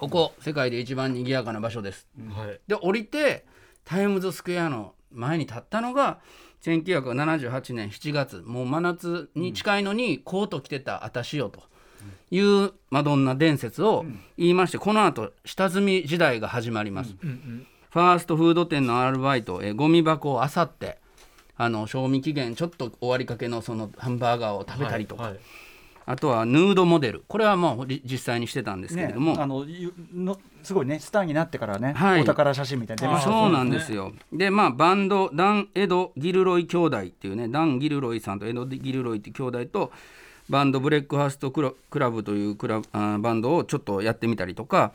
[0.00, 2.08] ここ世界で一番賑やかな場所です。
[2.34, 2.60] はい。
[2.66, 3.44] で降りて
[3.84, 6.20] タイムズスクエアの前に立ったのが
[6.62, 11.62] 1978年7月もう真夏に近いのにコート着てた私よと。
[12.30, 14.06] いうマドンナ伝説を
[14.38, 20.98] 言いましてこの後下積み時代が始まります、ファーストフード店のアルバイトえーゴミ箱を漁って
[21.56, 25.40] あの賞味期限ちょっと終わりかけのそのハンバーガーを食べたりとか、はい
[26.10, 27.22] あとはヌードモデル。
[27.28, 32.22] これはもうり実際にしてたんですけれねども、あのゆのすごいねスターになってからね、はい。
[32.22, 34.12] お宝写真みたいなの出ましたそうなんですよ。
[34.32, 39.92] でまあバンドダン・エド・ギルロイ兄弟っていうねダン・ギルロイさんとエド・ギルロイって兄弟と
[40.48, 44.92] バンド Breakfast Club というクラブあーバンドをちょっとやってみたりとか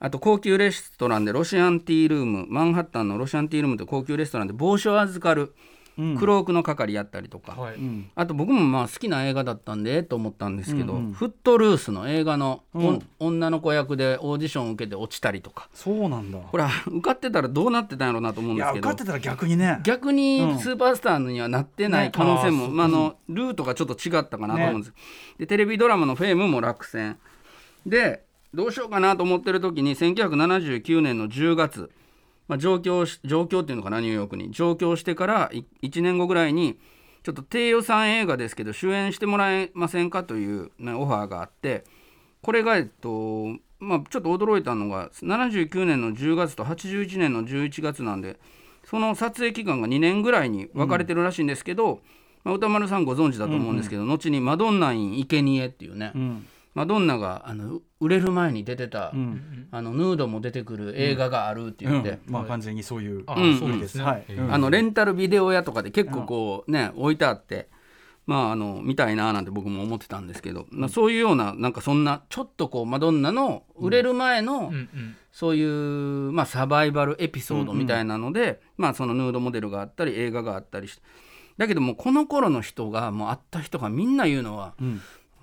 [0.00, 5.52] あと高級レストランで Russian Tea Room マンハッタンの Russian Tea Room という高級レストランで帽子を預かる
[5.96, 7.76] クロークの係やったりとか、はい。
[8.14, 13.02] あと僕もまあ好きな映画だったんでと思ったんですけど、 Footloose の映画の、おん。
[13.20, 15.68] 女の子役でオーディションを受けて落ちたりとか。
[15.72, 16.38] そうなんだ。
[16.38, 18.88] これは受かってたらどうなってたんやろうなと思うんですけど。
[18.88, 19.80] や受かってたら逆にね。
[19.84, 24.94] 逆にスーパースターにはなってない可能性も、ねまあ、あのルートがちょっと違ったかなと思うんです、
[25.38, 27.18] でテレビドラマの「フェームも落選。
[27.86, 31.90] でどうしようかなと思ってる時に1979年の10月
[32.48, 34.50] まあ、上京し上京っていうのかなニューヨークに。
[34.50, 35.50] 上京してから
[35.82, 36.78] 1年後ぐらいに
[37.22, 41.84] ちょっと低予算映画ですけど主演してもらえませんかという、ね、オファーがあって
[42.42, 43.46] これがえっと
[43.80, 48.38] まあちょっと驚いたのが79年の10月と81年の11月なんで
[48.84, 52.00] その撮影期間が2年ぐらいに分かれてるらしいんですけど、うん、
[52.44, 67.68] まあ、歌丸さんご存知だと思うんですけど、うんうん、後に「マドンナイン生贄っていうね、うん、マドンナがあの売れる前に出てた、うん、あのヌードも出てくる映画があるって言って、まあ完全にそういう、あそうですね、はい、あのレンタルビデオ屋とかで結構こうね、置いてあって
[68.26, 74.72] まああの見たいななんて僕も思ってたんですけど、まあ、そういうようななんかそんなちょっとこうマドンナの売れる前の、
[75.30, 81.02] そういう、まあ、サバイバルエピソードみたいなので、まあそのヌードモデルがあったり映画があったりして
[81.56, 84.74] だけどもこの頃の人がもう会った人がみんな言うのは、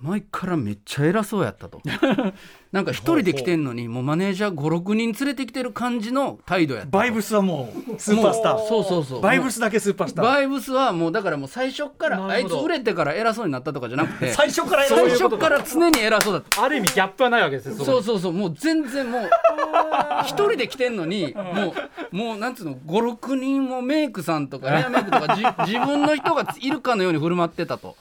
[0.02, 1.80] 前からめっちゃ偉そうやったと。
[2.72, 8.66] なんか一人で来てんのにもうマネージャー56人連れてきてる感じの態度やったバイブスはもうスーパースター。
[8.66, 9.20] そうそうそう。
[9.20, 10.24] バイブスだけスーパースター。
[10.24, 16.64] バイブスはもうだからもう最初からあいつ売れてから偉そうになったとかじゃなくて 最初から最初から常に偉そうだった。
[16.64, 19.30] ある意味ギャップはないわけですよそうそうそうもう全然もう
[20.24, 21.74] 一人で来てんのにも
[22.12, 25.36] うもうなんつうの56人もメイクさんとかヘアメイクとか
[25.66, 27.96] 自分の人がいるかのように振る舞ってたと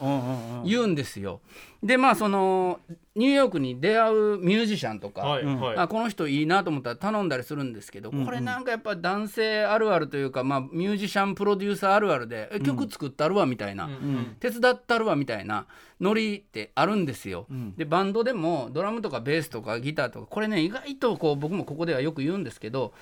[0.65, 1.39] 言うんですよ
[1.83, 2.79] でまあその
[3.15, 15.65] ニューヨークに出会うミュージシャンとか、はいはい、あこの人いいなと思ったら頼んだりするんですけど、うんうん、これなんかやっぱ男性あるあるというか、まあ、ミュージシャンプロデューサーあるあるで、うん、曲作ったるわみたいな、うん、手伝ったるわみたいな
[15.99, 17.47] ノリってあるんですよ。
[17.49, 22.93] うん、でバンドでもドラムとかベースとかギターとかこれね意外とこう僕もここではよく言うんですけど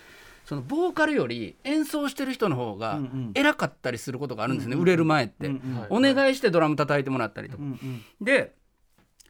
[0.45, 2.99] そのボーカルより演奏してる人の方が
[3.35, 7.63] 偉かったりすることがあるんですね、うんうん、売れる前って、うんうん、お願いしてドラム叩いてもらったりとか。
[7.63, 8.57] うんうん、で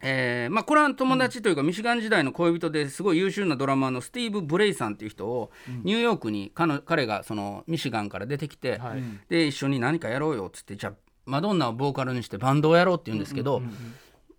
[0.01, 5.51] えーまあ、これは友達というか、ミシガン時代の恋人ですごい優秀なドラマーのスティーブ・ブレイさんっていう人を、
[5.83, 10.93] ニューヨークに彼彼がそのミシガンから出てきて、はい、で一緒に何かやろうよっつってじゃあ
[11.25, 13.61] マドンナをボーカルにしてバンドをやろうって言うんですけど、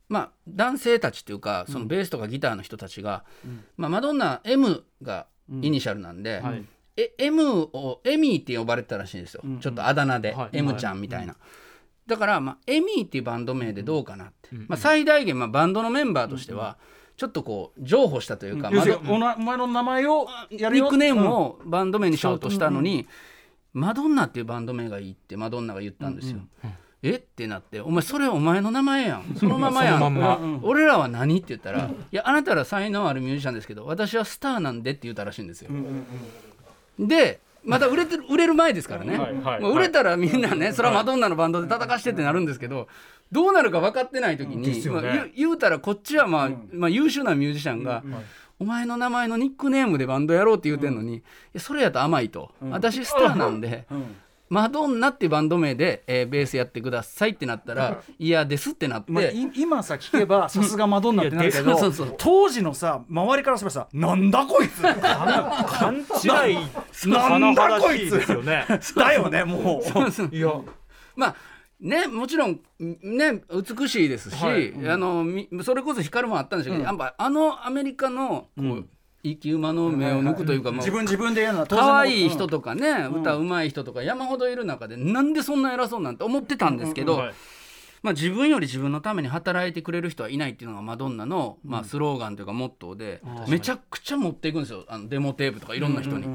[0.08, 3.24] まあ、男性たちっていうかそのベースとかギターの人たちが、
[3.76, 5.26] まあ、マドンナ M が
[5.62, 6.64] イニシャルなんで、はい、
[6.96, 11.36] え M をエミーって呼ばれてたらしいんですよ、ちょっとあだ名で、はい、M ちゃんみたいな。
[12.10, 16.76] だから、まあ、エミーっていうバンド名でどうかなって、まあ、最大限、まあ、バンドのメンバーとしては、
[17.16, 23.06] ちょっとこう譲歩したというか、まお前の名前をやるニックネームをバンド名にしようとしたのに、
[23.72, 26.40] マドンナっていうバンド名がいいってマドンナが言ったんですよ。
[27.02, 27.14] え？
[27.14, 29.36] ってなって「お前それお前の名前やん。
[29.38, 30.14] そのままやん。
[30.14, 35.70] ま俺らは何?」って言ったら「いやあなたら才能あるミュージシャンですけど私はスターなんで」って言ったらしいんですよ。
[36.98, 42.88] でまだ売れてる売れる前ですからね、はい売れたらみんなね、それはマドンナのバンドで戦してってなるんですけど
[43.32, 48.02] どうなるか分かってない時に、まあ、言うたらこっちは、まあまあ、優秀なミュージシャンが、
[48.58, 51.22] お前の名前のニックネームでバンドやろうって言うてんのに、
[51.58, 53.86] それやと甘いと、私スターなんで、
[54.50, 61.78] マドンナっていうバンド名で、えー、ベースやってくださいってなったら 嫌ですってなって、まあ、今さ聞けば さすがマドンナってなるけど
[62.18, 66.58] 当時のさ周りからすればさなんだこいつ勘違い
[67.08, 68.66] なんだこいつですよね。
[68.96, 70.34] だよねもう。
[70.34, 70.52] いや。
[71.14, 71.34] まあ
[71.80, 73.42] ねもちろんね
[73.78, 75.24] 美しいですし、はい、あの
[75.62, 78.88] それこそ光もあったんですけど、うん、やっぱあのアメリカのこう、うん
[79.22, 87.22] 生き馬の目を抜くというか、自分自分で言うのは可愛い人とかね、歌うまい人とか山ほどいる中でなんでそんな偉そうなんて思ってたんですけど、
[88.02, 94.84] まあ、自分より自分のために働いてくれる人はいないっていうのがマドンナの、まあ、スローガンというかモットーで、めちゃくちゃ持っていくんですよ。
[94.88, 96.26] あのデモテープとかいろんな人に。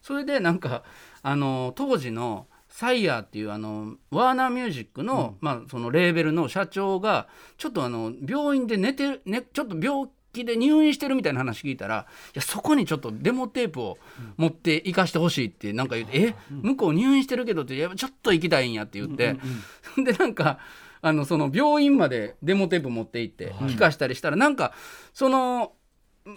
[0.00, 0.84] それでなんか
[1.22, 13.98] あの当時のサイヤーっていうあのワーナーミュージックの,、まあそのレーベルの社長がちょっとあの病院で寝て、ね、ちょっと病気で入院してるみたいな話聞いたらいやそこにちょっとデモテープを
[14.36, 19.36] 持って行かしてほしいってなんか言って、うん、え向こう入院してるけどっていやちょっと行きたいんやって言って、
[20.02, 20.58] でなんか
[21.00, 24.72] あのその病院までデモテープ持って行って聞かしたりしたら、なんか
[25.12, 25.72] その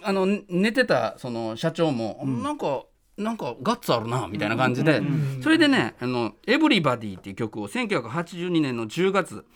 [0.02, 2.84] あの寝てたその社長も、うん、なんか
[3.16, 5.00] なんかガッツあるなみたいな感じで、
[5.42, 9.46] それでね「あのエブリバディ」っていう曲を1982年の10月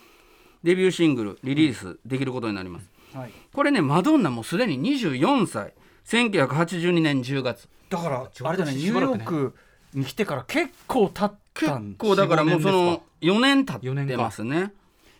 [0.62, 2.89] デビューシングルリリースできることになります。
[3.14, 5.74] はい、これねマドンナもすでに24歳。
[6.06, 7.68] 1982年10月。
[7.88, 9.54] だからあれだねニューヨーク
[9.94, 14.72] に来てから結構経ったん結構だからもうその4年経ってますね。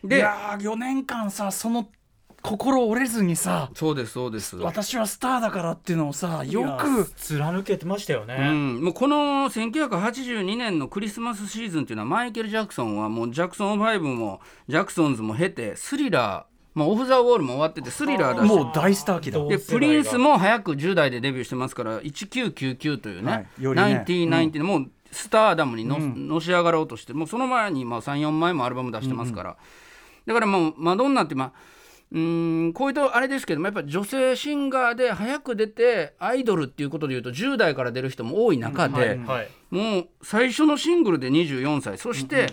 [0.05, 1.88] でいや4年間さその
[2.42, 4.57] 心折れずにさそうですそうです。
[4.57, 18.48] 私はスターだからっていうのをさよく貫けてましたよね、うん、もうこの1982年のクリスマスシーズンっていうのはマイケル・ジャクソンはもうジャクソン5もジャクソンズも経てスリラーもうオフ・ザ・ウォールも終わっててスリラーだし。
[18.48, 19.44] もう大スター期だ。
[19.44, 23.62] でプリンスも早く10代でデビューしてますから1999というね,、はい。
[23.62, 24.04] よりね。
[24.06, 29.56] 1990でもうスターダムにの,、のし上がろうとしてもうその前にまあ34枚もアルバム出してますから、
[30.26, 31.52] だからもうマドンナってまあ
[32.12, 42.48] うーんこういうとあれですけどもやっぱ女性シンガーで早く出てアイドルっていうことでいうと10代から出る人も多い中で、はいもう最初のシングルで24歳そして、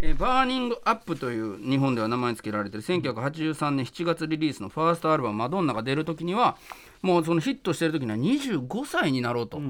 [0.00, 6.56] えーバーニングアップという日本では名前付けられてる1983年7月リリースのファーストアルバム「マドンナ」が出る時には
[7.02, 9.60] もうそのヒットしてる時には25歳になろうと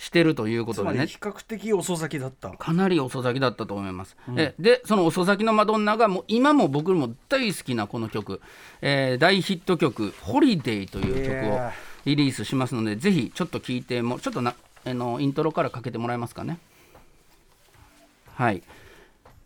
[0.00, 2.48] してるということでね、比較的遅咲きだった。
[2.48, 4.16] かなり遅咲きだったと思います。
[4.34, 8.40] えでその遅咲きのマドンナがもう今も僕も大好きなこの曲、
[8.80, 11.70] えー大ヒット曲「ホリデーという曲を
[12.06, 14.54] リリースしますのでぜひちょっと聞いてもちょっとな
[14.86, 16.58] あのイントロからかけてもらえますかね。
[18.36, 18.62] はい。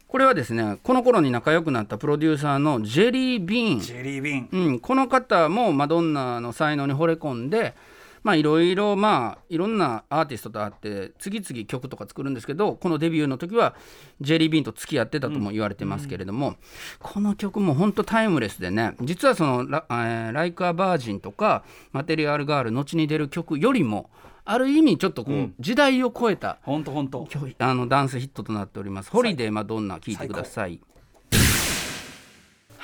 [0.07, 3.81] これはですねこの頃に仲良くなったプロデューサーのジェリー・ビーン。
[3.81, 4.49] ジェリービーン。
[4.53, 7.75] うん、この方もマドンナの才能に惚れ込んで
[8.25, 13.77] まあいろいろまあいろんなアーティストと会って次々曲とか作るんですけどこのデビューの時は
[14.21, 16.57] ジェリー・ビーンと付き合ってたとも言われてますけれども、
[16.99, 24.11] この曲も本当タイムレスでね実はそのラ「えーライカー・バージン」とか「マテリアル・ガール」後に出る曲よりも
[24.47, 29.11] ある意味ちょっとこう、時代を超えた本当本当あのダンスヒットとなっております。
[29.11, 30.81] ホリデーマドンナ聞いてください。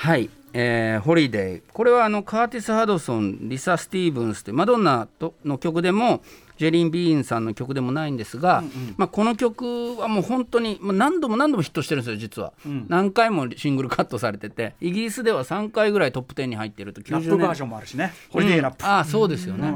[0.00, 6.22] はい、えーホリデーこれはあのカーティス・ハドソンリサ・スティーブンスってマドンナとの曲でも
[6.56, 8.64] ジェリン・ビーンさんの曲でもないんですが、
[8.96, 12.54] まあ、この曲はもう本当に何度も何度もヒットしてるんですよ実は、
[12.88, 19.74] 何回もシングルカットされててイギリスでは3回ぐらいトップ10に入ってると90年ラップバージョンもあるしねホリデーラップ、うんああそうですよね、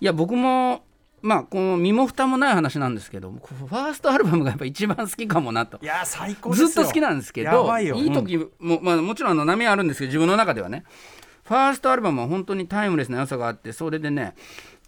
[0.00, 0.82] いや僕も
[1.26, 5.78] まあこの身も蓋もない話なんですけどファーストアルバムがやっぱ一番好きかもなと。
[5.82, 6.68] いや最高ですよ。
[6.68, 7.96] ずっと好きなんですけやどばいよ。
[7.96, 10.84] い時も、まあ、もちろんあの波あるんですけど自分の中ではね
[11.42, 14.36] ファーストアルバムは本当にタイムレスな良さがあってそれでね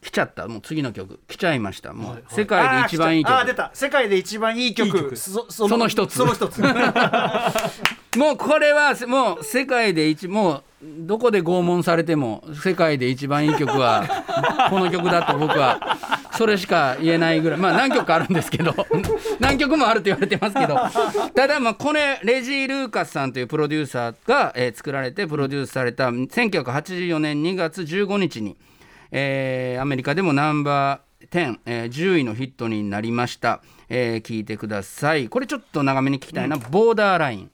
[0.00, 0.46] 来ちゃった。
[0.46, 1.18] もう次の曲。
[1.26, 1.92] 来ちゃいました。
[1.92, 3.34] もう世界で一番いい曲。
[3.34, 3.70] あー出た。
[3.74, 5.16] 世界で一番いい曲。
[5.16, 6.16] その一つ。
[6.16, 6.62] その一つ。
[8.16, 14.04] もうこれはもう世界で一もうどこで拷問されても世界で一番いい曲は
[14.70, 15.96] この曲だと僕は
[16.32, 17.58] それしか言えないぐらい。
[17.58, 18.74] まあ何曲かあるんですけど。
[19.40, 20.78] 何曲もあると言われてますけど。
[21.34, 28.56] ただまあこれレジー・ルーカスさんというプロデューサーが、えー作られてプロデュースされた1984年2月15日に、
[29.10, 35.28] えーアメリカでもナンバー10、えー10位のヒットになりました、えー聞いてください。
[35.28, 37.50] これちょっと長めに聞きたいな、ボーダーライン。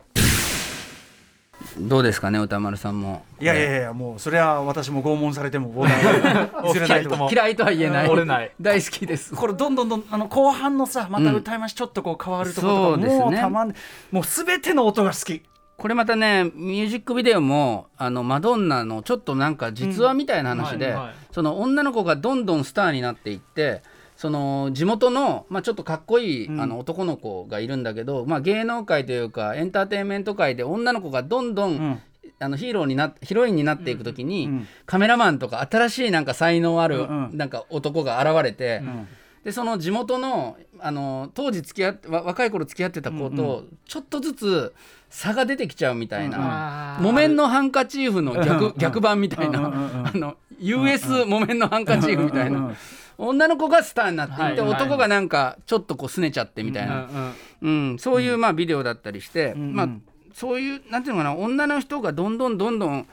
[1.79, 3.25] どうですかね歌丸さんも。
[3.41, 7.31] いやいやいやもうそれは私も拷問されてもボーダー譲れ ないと思う。
[7.33, 8.09] 嫌いとは言えない。
[8.09, 8.53] 折れない。
[8.61, 9.35] 大好きです。
[9.35, 13.75] これどんどんどんあの後半のさまた歌いましちょっとこう変わるところとか、そうですねもうたまん
[14.13, 15.43] もうすべての音が好き
[15.77, 21.15] これまたねミュージックビデオもあのマドンナのちょっとなんか実話みたいな話で、うんはいはい。
[21.33, 23.83] その女の子がどんどんスターになっていって
[24.17, 32.03] その地元の、まあ、ちょっとかっこいい、あの男の子がいるんだけど、まあ、芸能界というかエンターテインメント界で女の子がどんどん、ん。
[32.41, 37.37] あのヒーローになヒロインになっていくときに、んカメラマンとか新しいなんか才能ある、うんうん。
[37.37, 39.09] なんか男が現れて、ん。
[39.45, 44.75] でその地元のあの当時付き合ってわ若い頃付き合ってた子とちょっとずつ
[45.11, 52.75] 差が出てきちゃうみたいな、木綿のハンカチーフの逆,、逆版みたいな、あの US 木綿のハンカチーフみたいな、
[53.19, 57.97] 女の子がスターになっていて、男がなんかちょっとこう拗ねちゃってみたいな、うん。
[57.99, 59.89] そういうまあビデオだったりして、んまあ、
[60.33, 63.07] そういうなんていうのかな女の人がどんどんどんどん、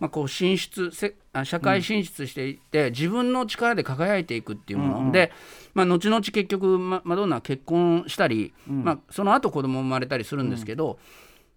[0.00, 5.32] まあ、こう進出せあ社会進出していって、自分の力で輝いていくっていうもの、で、
[5.74, 10.98] まあ、後々結局ママドンナは結婚したり、まあ、その後子供生まれたりするんですけど、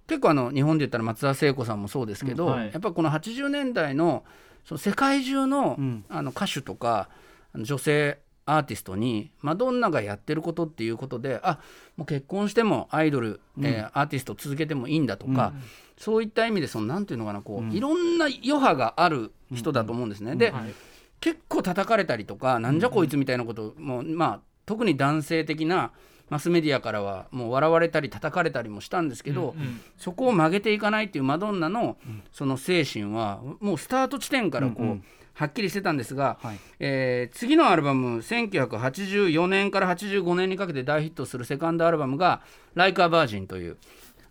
[0.07, 2.71] 結構あの日本で言ったら松田聖子さんもそうですけど、うんはい。
[2.71, 4.23] やっぱこの80年代の
[4.65, 6.05] その世界中の,、ん。
[6.09, 7.09] あの歌手とか
[7.55, 11.59] 女性アーティストにマドンナがやってることっていうことであ
[11.97, 15.53] もう結婚してもアイドル、えーアーティスト続けてもいいんだとか、
[15.97, 20.35] そういった意味でそのなんていうのかなこう、いろんな余波がある人だと思うんですね。
[20.35, 20.73] で、はい。
[21.19, 25.91] 結構叩かれたりとかなんじゃこいつみたいなことも、まあ特に男性的な
[26.29, 29.55] マスメディアからはもう笑われたり叩かれたりもしたんですけど、
[29.97, 31.97] そこを曲げていかないっていうマドンナの
[32.31, 35.03] その精神はもうスタート地点からこう、うんうん。
[35.33, 36.59] はっきりしてたんですが、はい。
[36.79, 42.41] えー次のアルバム1984年から85年にかけて大ヒットするセカンドアルバムが
[42.73, 43.77] 「Like a Virgin」という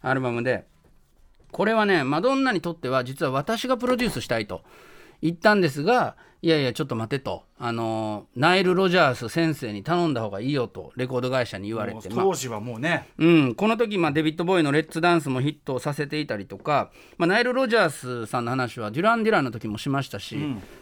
[0.02, 0.66] アルバムで
[1.52, 4.62] これはねマドンナにとっては実は私がプロデュースしたいと
[5.22, 6.16] 行ったんですが
[6.46, 13.08] いやいやちょっと待てと、あのナイル・ロジャース先生に頼んだ方がいいよとレコード会社に言われて、まあ当時はもうね。
[13.18, 20.38] うん、この時、まあ、デビッド・ボーイの「レッツ・ダンス」もヒットさせていたりとか、まあ、ナイル・ロジャースさんの話はデュラン・デュランの時もしましたし、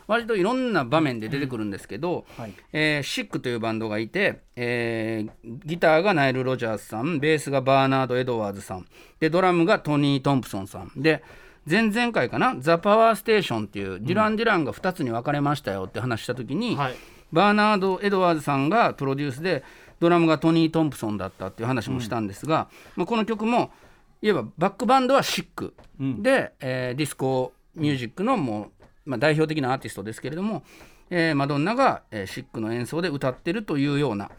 [0.06, 2.52] 割といろんな場面で出てくるんですけど、はい。
[2.74, 8.84] えーシックというバンドがいて、えーギターがナイル・ロジャースさんベースがバーナード・エドワーズさん
[9.18, 10.90] でドラムがトニー・トンプソンさん。
[11.00, 11.24] で
[11.68, 16.94] 前々回かな「The Power Station」っていう、デュラン・デュランが2つに分かれましたよって話した時に、はい。
[17.32, 19.64] バーナード・エドワーズさんがプロデュースで
[19.98, 23.72] ドラムがトニー・トンプソンだったっていう話もしたんですが、まあ、この曲も
[24.22, 28.70] いわばバックバンドはシック、で、えーディスコミュージックのも
[29.06, 30.62] う、まあ、代表的なアーティストですけれども、
[31.10, 34.30] えーマドンナが、えーシックの演奏で歌ってるというような、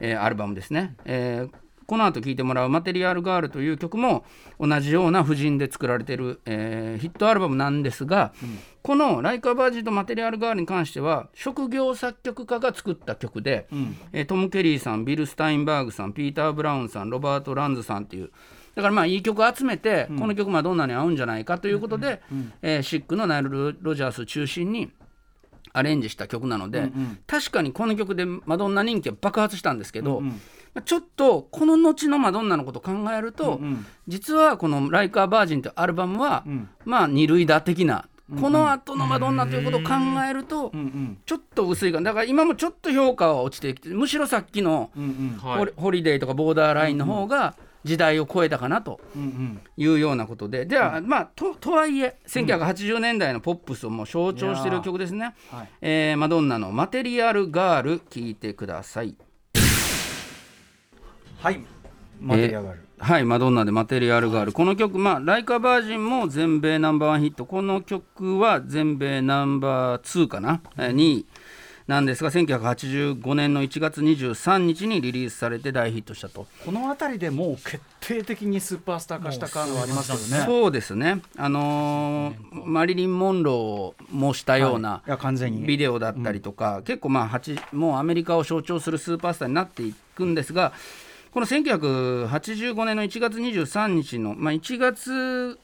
[0.00, 0.94] えーアルバムですね。
[1.04, 1.56] えー
[1.92, 4.24] この後聴いてもらう「マテリアル・ガール」という曲も
[4.58, 8.32] 同じような布陣で作られている、えーヒットアルバムなんですが、
[8.82, 13.66] この「ライカ・バージー」と「マテリアル・ガール」に関しては職業作曲家が作った曲で、
[14.14, 18.30] えートム・ケリーさんビル・スタインバーグさんピーター・ブラウンさんロバート・ランズさんっていう
[18.74, 22.22] だからまあいい曲集めて、この曲マドンナに合うんじゃないかということで、
[22.62, 24.90] えーシックのナイル・ロジャース中心に
[25.74, 26.90] アレンジした曲なので、
[27.26, 30.32] 確かにこの曲でマドンナ人気は爆発したんですけど、まあ
[30.84, 33.60] ちょっとこの後のマドンナのことを考えると、
[34.08, 36.44] 実はこの「ライカー・バージン」というアルバムは、
[36.84, 38.06] まあ二類打的な、
[38.40, 39.90] この後のマドンナということを考
[40.28, 40.72] えると、
[41.26, 44.90] ちょっと薄いかだから今もちょっと評価は落ちてきてむしろさっきの
[45.76, 47.54] ホリ,、デーとかボーダーラインの方が
[47.84, 49.00] 時代を超えたかなと
[49.76, 55.68] いうようなことで、では、まあととはいえ1980年代のポップスをもう象徴している曲ですね、はい。
[55.82, 59.16] えーマドンナの「マテリアル・ガール」聴いてください。
[61.42, 61.60] はい
[62.20, 64.52] マテリアがある、はい、マドンナでマテリアルガール。
[64.52, 67.46] この曲、まあ、ライカバージンも全米ナンバーワンヒット。
[67.46, 71.26] この曲は全米ナンバー2かな、えー、2位
[71.88, 76.46] なんですが、1985年の1月23日にリリースされて大ヒットしたと。
[76.64, 81.22] この辺りでもう決定的にスーパースター化した感はありますけどねそうですね。
[81.36, 90.72] あのーマリリン・モンローを模したような、はいいや完全にビデオだったりとか、結構まあ8もうアメリカを象徴するスーパースターになっていくんですが
[91.32, 95.58] この1985年の1月23日の、まあ、1月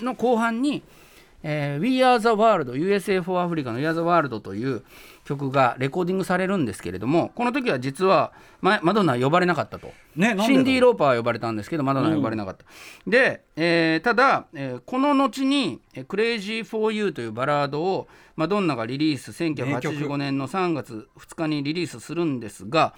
[0.00, 0.82] の後半に
[1.44, 4.82] 「えー We Are the World USA for Africa」の「We Are the World」という
[5.24, 9.92] 曲がレコーディングされるんですけれどもこの時は実はまマドンナは呼ばれなかったと。
[10.16, 12.64] ねシンディ・ローパーは呼ばれたんですけど、マドンナは呼ばれなかった。
[13.06, 22.94] で、えーただ、えーこの後に、えー「Crazy for You」というバラードをマドンナがリリース、1985年の3月2日にリリースするんですが、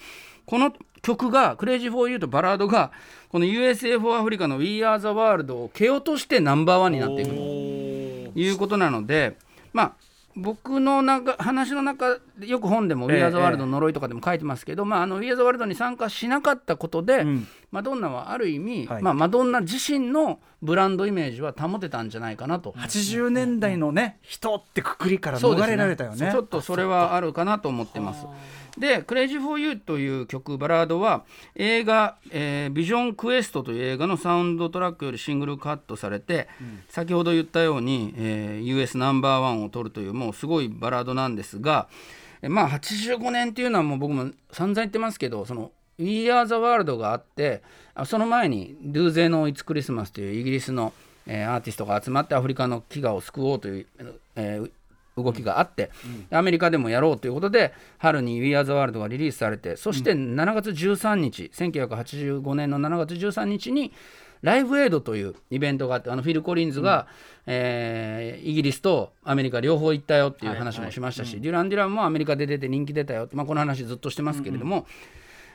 [0.46, 0.72] この
[1.06, 2.90] 曲が「Crazy for You」とバラードが、
[3.28, 7.36] この USA for Africa の「We Are the World」を蹴落としてナンバーワンになっていくと
[8.38, 9.36] いうことなので、
[9.72, 9.92] まあ、
[10.34, 17.46] 僕の中話の中よく本でも「ええ We Are the World」の呪いとかでも書いてますけど、まあ、あの We Are the World に参加しなかったことで、ん。
[17.72, 19.02] マドンナはある意味、はい。
[19.02, 22.72] まあ、マドンナ自身のブランドイメージは保てたんじゃないかなと。
[22.72, 26.30] 80年代のね人ってくくりから逃れられたよね。
[26.32, 28.26] ちょっとそれはあるかなと思ってます。
[28.78, 31.24] で「Crazy for You」という曲バラードは
[31.54, 36.48] 映画、えービジョンクエスト」という映画のサウンドトラックよりシングルカットされて、
[36.88, 41.94] 先ほど言ったように、えー US ナンバーワンを取るというもうすごいバラードなんですが、え
[42.42, 47.62] まあ85年っていうのはもう僕も散々言ってますけどその「We Are the World」があって
[47.94, 50.92] あその前に「Do They Know It's Christmas」というイギリスの、
[51.26, 53.86] えーアーティストが集まってアフリカの飢餓を救おうという、
[54.36, 54.70] えー
[55.16, 55.90] 動きがあって、
[56.30, 63.92] アメリカでもやろうということで春に「We Are the World」がリリースされてそして7月13日、1985年の7月13日に
[64.42, 67.06] ライブエイドというイベントがあってあのフィル・コリンズが、
[67.46, 74.86] えーイギリスとアメリカ両方行ったよっていう話もしましたし、デュラン・デュランもアメリカで出て人気出たよって、まあ、この話ずっとしてますけれども、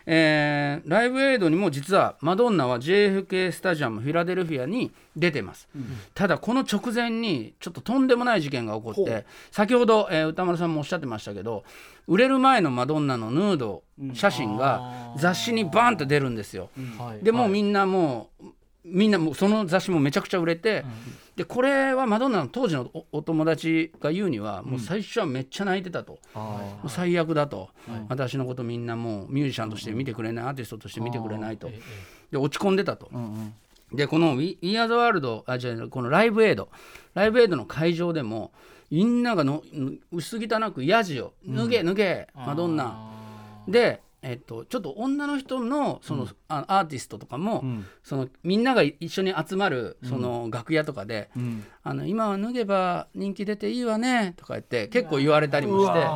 [0.05, 5.69] えーライブエイドにも実はマドンナは JFK スタジアムフィラデルフィアに出てます、
[6.13, 11.63] ただこの直前にちょっととんでもない事件が起こって先ほど、えー歌丸さんもおっしゃってましたけど
[12.07, 16.69] 売れる前のマドンナのヌード写真が雑誌にバーンと出るんですよ、
[17.21, 18.45] でもうみんなもう
[18.83, 20.83] みんなもうその雑誌もめちゃくちゃ売れて、
[21.35, 27.69] でこれはマドンナの当時のおお友達が言うにはもう最初はめっちゃ泣いてたと、もう最悪だと、
[28.09, 31.69] 私のことみんなもうミュージシャンとして見てくれない、アーティストとして見てくれないと、
[32.31, 33.09] で落ち込んでたと。
[33.93, 36.69] でこの「We We Are the World」あじゃあこのライブエイド
[37.13, 38.53] ライブエイドの会場でも
[38.89, 39.63] みんながの
[40.13, 43.11] 薄汚くヤジを「脱げ脱げマドンナ」
[43.67, 47.85] でえっと、ちょっと女の人のその、あアーティストとかも、ん。
[48.03, 51.63] そのみんなが一緒に集まるその楽屋とかで、ん。
[51.83, 56.07] あの今は脱げば人気出ていいわねとか言って結構言われたりもして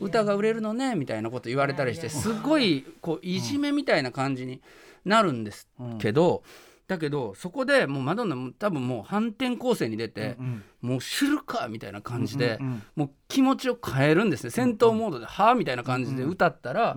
[0.00, 4.62] 歌が売れるのねみたいなこと言われたりしてすごいこういじめみたいな感じに
[5.04, 5.68] なるんです
[5.98, 6.44] けど、
[6.86, 10.36] だけどそこでもうマドンナも多分もう反転攻勢に出て、
[10.80, 12.60] もう知るかみたいな感じで、
[12.94, 14.50] もう気持ちを変えるんですね。
[14.50, 16.96] 戦闘モードで「はあ?」みたいな感じで歌ったら、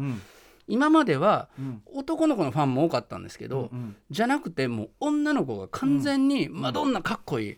[0.68, 1.50] 今までは
[1.86, 3.70] 男の子のファンも多かったんですけど、
[4.10, 7.58] じゃなくてもう女の子が完全にマドンナかっこいい、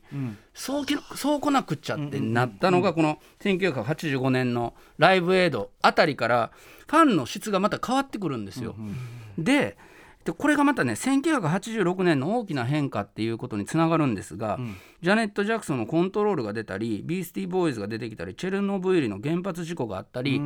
[0.54, 6.52] そうきそう来なくっちゃってなったのがこの1985年のライブエイドあたりから
[6.88, 8.76] ファンの質がまた変わってくるんですよ。
[9.38, 9.78] で
[10.28, 14.60] でこれがまたね1986年の大きな変化っていうことにつながるんですが、
[15.02, 20.42] ジャネット・ジャクソンのコントロールが出たりビースティーボーイズが出てきたりチェルノブイリの原発事故があったり、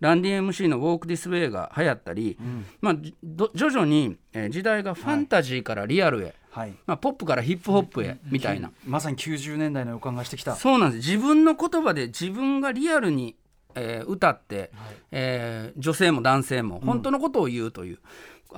[0.00, 2.38] ランディ MC の「ウォーク・ディス・ウェイ」が流行ったり、
[2.80, 6.74] まあ、じど徐々に、えー時代がファンタジーからリアルへ、はい。
[6.86, 8.70] まあ、ポップからヒップホップへみたいな。
[8.86, 10.54] まさに90年代の予感がしてきた。
[10.56, 11.06] そうなんです。
[11.06, 13.36] 自分の言葉で自分がリアルに、
[13.74, 14.70] えー歌って、
[15.10, 17.98] えー女性も男性も本当のことを言うという、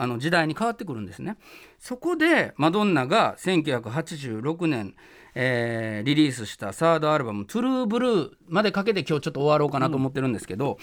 [0.00, 1.36] あの時代に変わってくるんですね。
[1.78, 4.94] そこでマドンナが1986年、
[5.34, 10.78] えーリリースしたサードアルバム「トゥルーブルー」までかけて今日ちょっと終わろうかなと思ってるんですけど、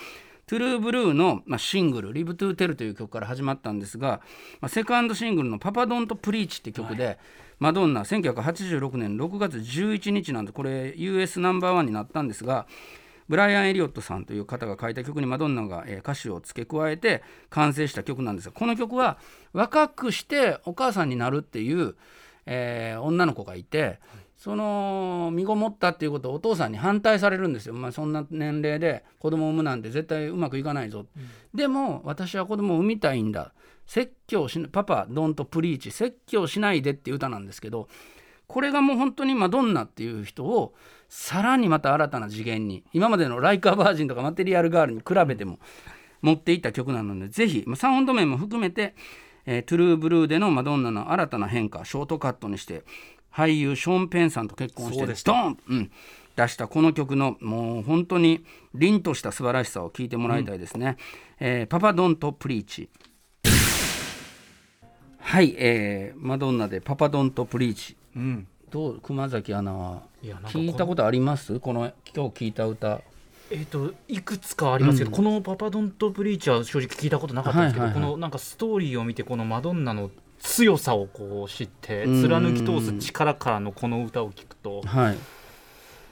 [0.48, 4.22] トゥルーブルーの、まあ、シングル「Live to Tell」という曲から始まったんですが、
[4.62, 7.18] まあ、セカンドシングルの「パパドンとプリーチ」って曲で、
[7.60, 12.68] マドンナ1986年6月11日なんでこれ US ナンバーワンになったんですが
[13.28, 19.18] ブライアン・エリオットさんという方が書いた曲にマドンナが、えー歌詞を付け加えて完成した曲なんですがこの曲は
[19.54, 21.96] 若くしてお母さんになるっていう、
[22.46, 24.00] えー女の子がいて。
[24.38, 31.06] その身ごもったっていうことをお父さんに反対されるんですよ、まあ、そんな年齢で子供を産むなんて絶対うまくいかないぞ、
[31.54, 33.54] でも私は子供を産みたいんだ。
[33.86, 37.88] 説教しなパパドンとプリーチ説教しないでっていう歌なんですけど
[38.48, 40.74] これがもう本当にマドンナっていう人を
[41.18, 45.60] さらにまた新たな次元に今までの「ライカーバージン」とか「マテリアルガール」に比べても
[46.22, 48.96] 持っていった曲なのでぜひまあサウンド面も含めて、
[49.46, 52.84] えートゥルーブルーでのマドンナの新たな変化ショートカットにして
[53.34, 55.92] 俳優ショーン・ペンさんと結婚してドーン、うん、
[56.36, 58.44] 出したこの曲のもう本当に
[58.74, 60.98] 凛とした素晴らしさを聞いてもらいたいですね。
[61.40, 62.90] えーパパドンとプリーチ。
[65.20, 67.96] はい、えーマドンナでパパドンとプリーチ。
[68.18, 68.48] うん。
[68.70, 70.04] どう熊崎アナは？
[70.46, 71.60] 聞いたことあります？
[71.60, 73.02] この今日聞いた歌。
[73.52, 80.10] えっ、といくつかありますけど、この「パパドンとプリーチ」は正直聞いたことなかったんですけど、このなんかストーリーを見てこのマドンナの
[80.40, 82.22] 強さをこう知ってうん。
[82.24, 85.18] 貫き通す力からのこの歌を聞くとはい。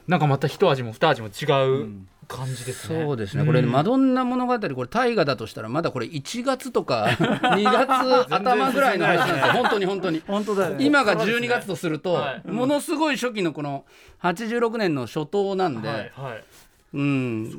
[0.06, 1.88] なんかまた一味も二味も違う
[2.36, 3.04] 感じですね。
[3.04, 3.44] そうですね。
[3.44, 9.52] これ、うんマドンナ物語これ大河だとしたらまだこれ1月とか 2月頭ぐらいの話なんですよ。
[9.54, 10.22] 本当に本当に。
[10.26, 10.84] 本当だよね。
[10.84, 12.50] 今が12月とすると、はい。
[12.50, 13.84] ものすごい初期のこの
[14.22, 16.44] 86年の初頭なんで、はいはい。
[16.94, 17.44] うん。
[17.50, 17.56] ね。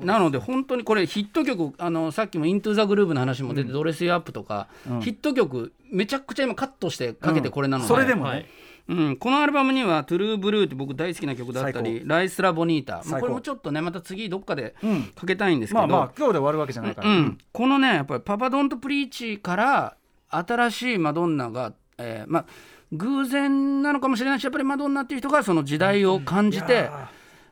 [0.00, 4.66] なので本当にこれヒット曲あのさっきも「イントゥ・ザ・グルーヴ」の話も出て、ドレス・ユアップとか、
[5.00, 8.46] ヒット曲めちゃくちゃ今カットしてかけてこれなので、それでもね、はい
[8.92, 15.02] うん、このアルバムには「トゥルー・ブルー」って僕大好きな曲だった最り「ライス・ラ・ボニータ」まあこれもちょっとねまた次どっかでうん。
[15.14, 19.96] かけたいんですけど、まあまあ今日で終わるわけじゃないから、うん、このねやっぱり「パパドンとプリーチ」から
[20.28, 22.44] 新しいマドンナが、えーまあ
[22.92, 26.90] 偶然なのかもしれないしやっぱりマドンナっていう人がその時代を感じて、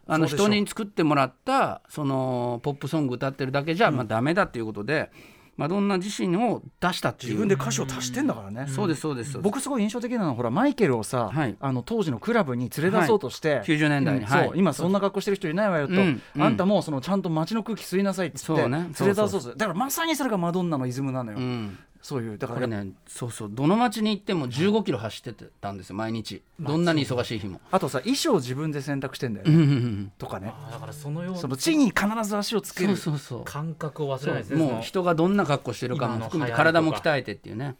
[0.06, 5.10] あの人に作ってもらったそのポップソング歌ってるだけじゃ、まあダメだっていうことで
[5.56, 7.32] マドンナ自身を出したっていう。
[7.32, 9.38] 自分で歌詞を足してんだからね、そうですそうです。
[9.38, 11.56] 僕すごい印象的なのはほらマイケルをさ、はい。
[11.60, 15.94] あの当時のクラブに連れ出そうとして、90年代に、そう今そんな格好してる人いないわよと、
[16.38, 19.48] あんたもうそのちゃんと街の空気吸いなさいっつって連れ出そうとす。
[19.48, 22.60] るだからまさにそれがマドンナのイズムなのよ、うんそういうだから。
[22.60, 23.50] これねそうそう。
[23.50, 26.42] どの街に行っても15キロ走ってたんですよ毎日。
[26.58, 30.12] どんなに忙しい日も、あとさ衣装自分で選択してんだようんね、うんうん。
[30.18, 30.52] とかね。
[30.54, 32.96] あだからそのようなその地に必ず足をつける。
[32.96, 33.44] そうそうそう。
[33.44, 34.56] 感覚を忘れないですね。
[34.56, 34.76] もそう。
[34.76, 37.76] の人がどんな格好してるかも含めて体も鍛えてっていうね。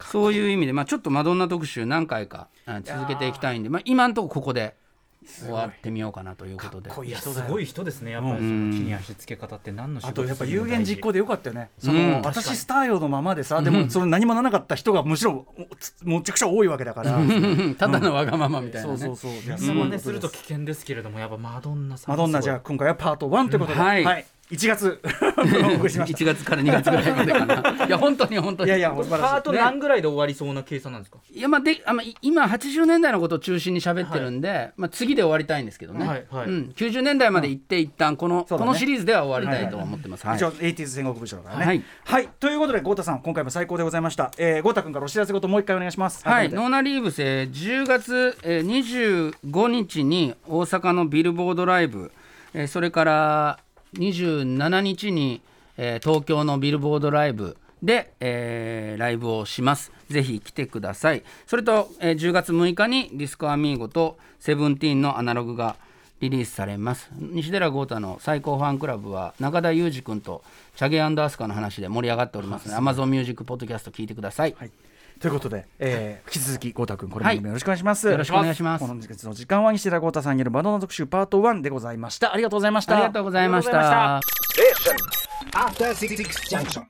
[0.00, 4.74] そういう意味で、まあ、ちょっとマドンナ特集何回かあ続けていきたいんで、まあ、今のところここで
[5.26, 6.88] 終わってみようかなということで。
[6.88, 8.34] かっこいいすごい人ですねやっぱり。
[8.36, 8.70] そうん。
[8.70, 11.94] の地に足つけ方って何の仕事あとやっぱ有言実行でよかったよね、そう。
[11.94, 17.18] んの私スターよのままでさ、でもその何もならなかった人がむしろおつむちゃくちゃ多いわけだから、
[17.78, 19.90] ただのわがままみたいなね、そうそうそう、そう。
[19.90, 25.00] ですると危険ですけれどもやっぱマドンナさんマドンナじゃあ今回はパート1ということで、はい1月。
[25.36, 27.86] お送りしました1月から2月ぐらいまでかな。
[27.86, 28.68] いや本当に本当に。
[28.68, 36.46] いやいやパート何ぐらいで終わりそうな計算なんですか、いやまあであま今80年代のことを中心に喋ってるんで、まあ、次で終わりたいんですけどね、はいはい。
[36.46, 38.46] うん、90年代まで行って一旦この、ね。
[38.48, 40.36] このシリーズでは終わりたいと思ってます、はい。
[40.36, 41.82] 一応 80s 戦国部長だからね。
[42.04, 42.24] ははい。
[42.24, 44.30] い、ということで郷太さん今回も最高でございました。
[44.38, 46.26] えー、郷太君からお知らせこともう一回お願いします。
[46.26, 52.12] はい、 NONAリーブス、えー10月、えー25日に大阪のビルボードライブ、
[52.52, 53.58] えーそれから
[53.94, 55.40] 27日に、
[55.76, 59.92] えー東京のビルボードライブで、えーライブをします。
[60.08, 61.22] ぜひ来てください。
[61.46, 65.76] それと、えー10月6日に Disco Amigo と Seventeen のアナログが
[66.20, 70.42] リリースされます西寺豪太の最高ファンクラブは中田裕二君と
[70.76, 74.70] チャゲアンダースカの話で盛り上がっておりますので Amazon ミュージックポッドキャスト聞いてください、はい
[75.20, 78.08] ということで、えー、引き続き豪太君これもよろしくお願いします。
[78.08, 82.32] よろしくお願いしますこの日の時間は西寺豪太さんによるバナナ特集パート1でございました。
[82.32, 82.96] ありがとうございました。
[82.96, 84.20] ありがとうございました。
[85.52, 85.94] After
[86.50, 86.82] Junction.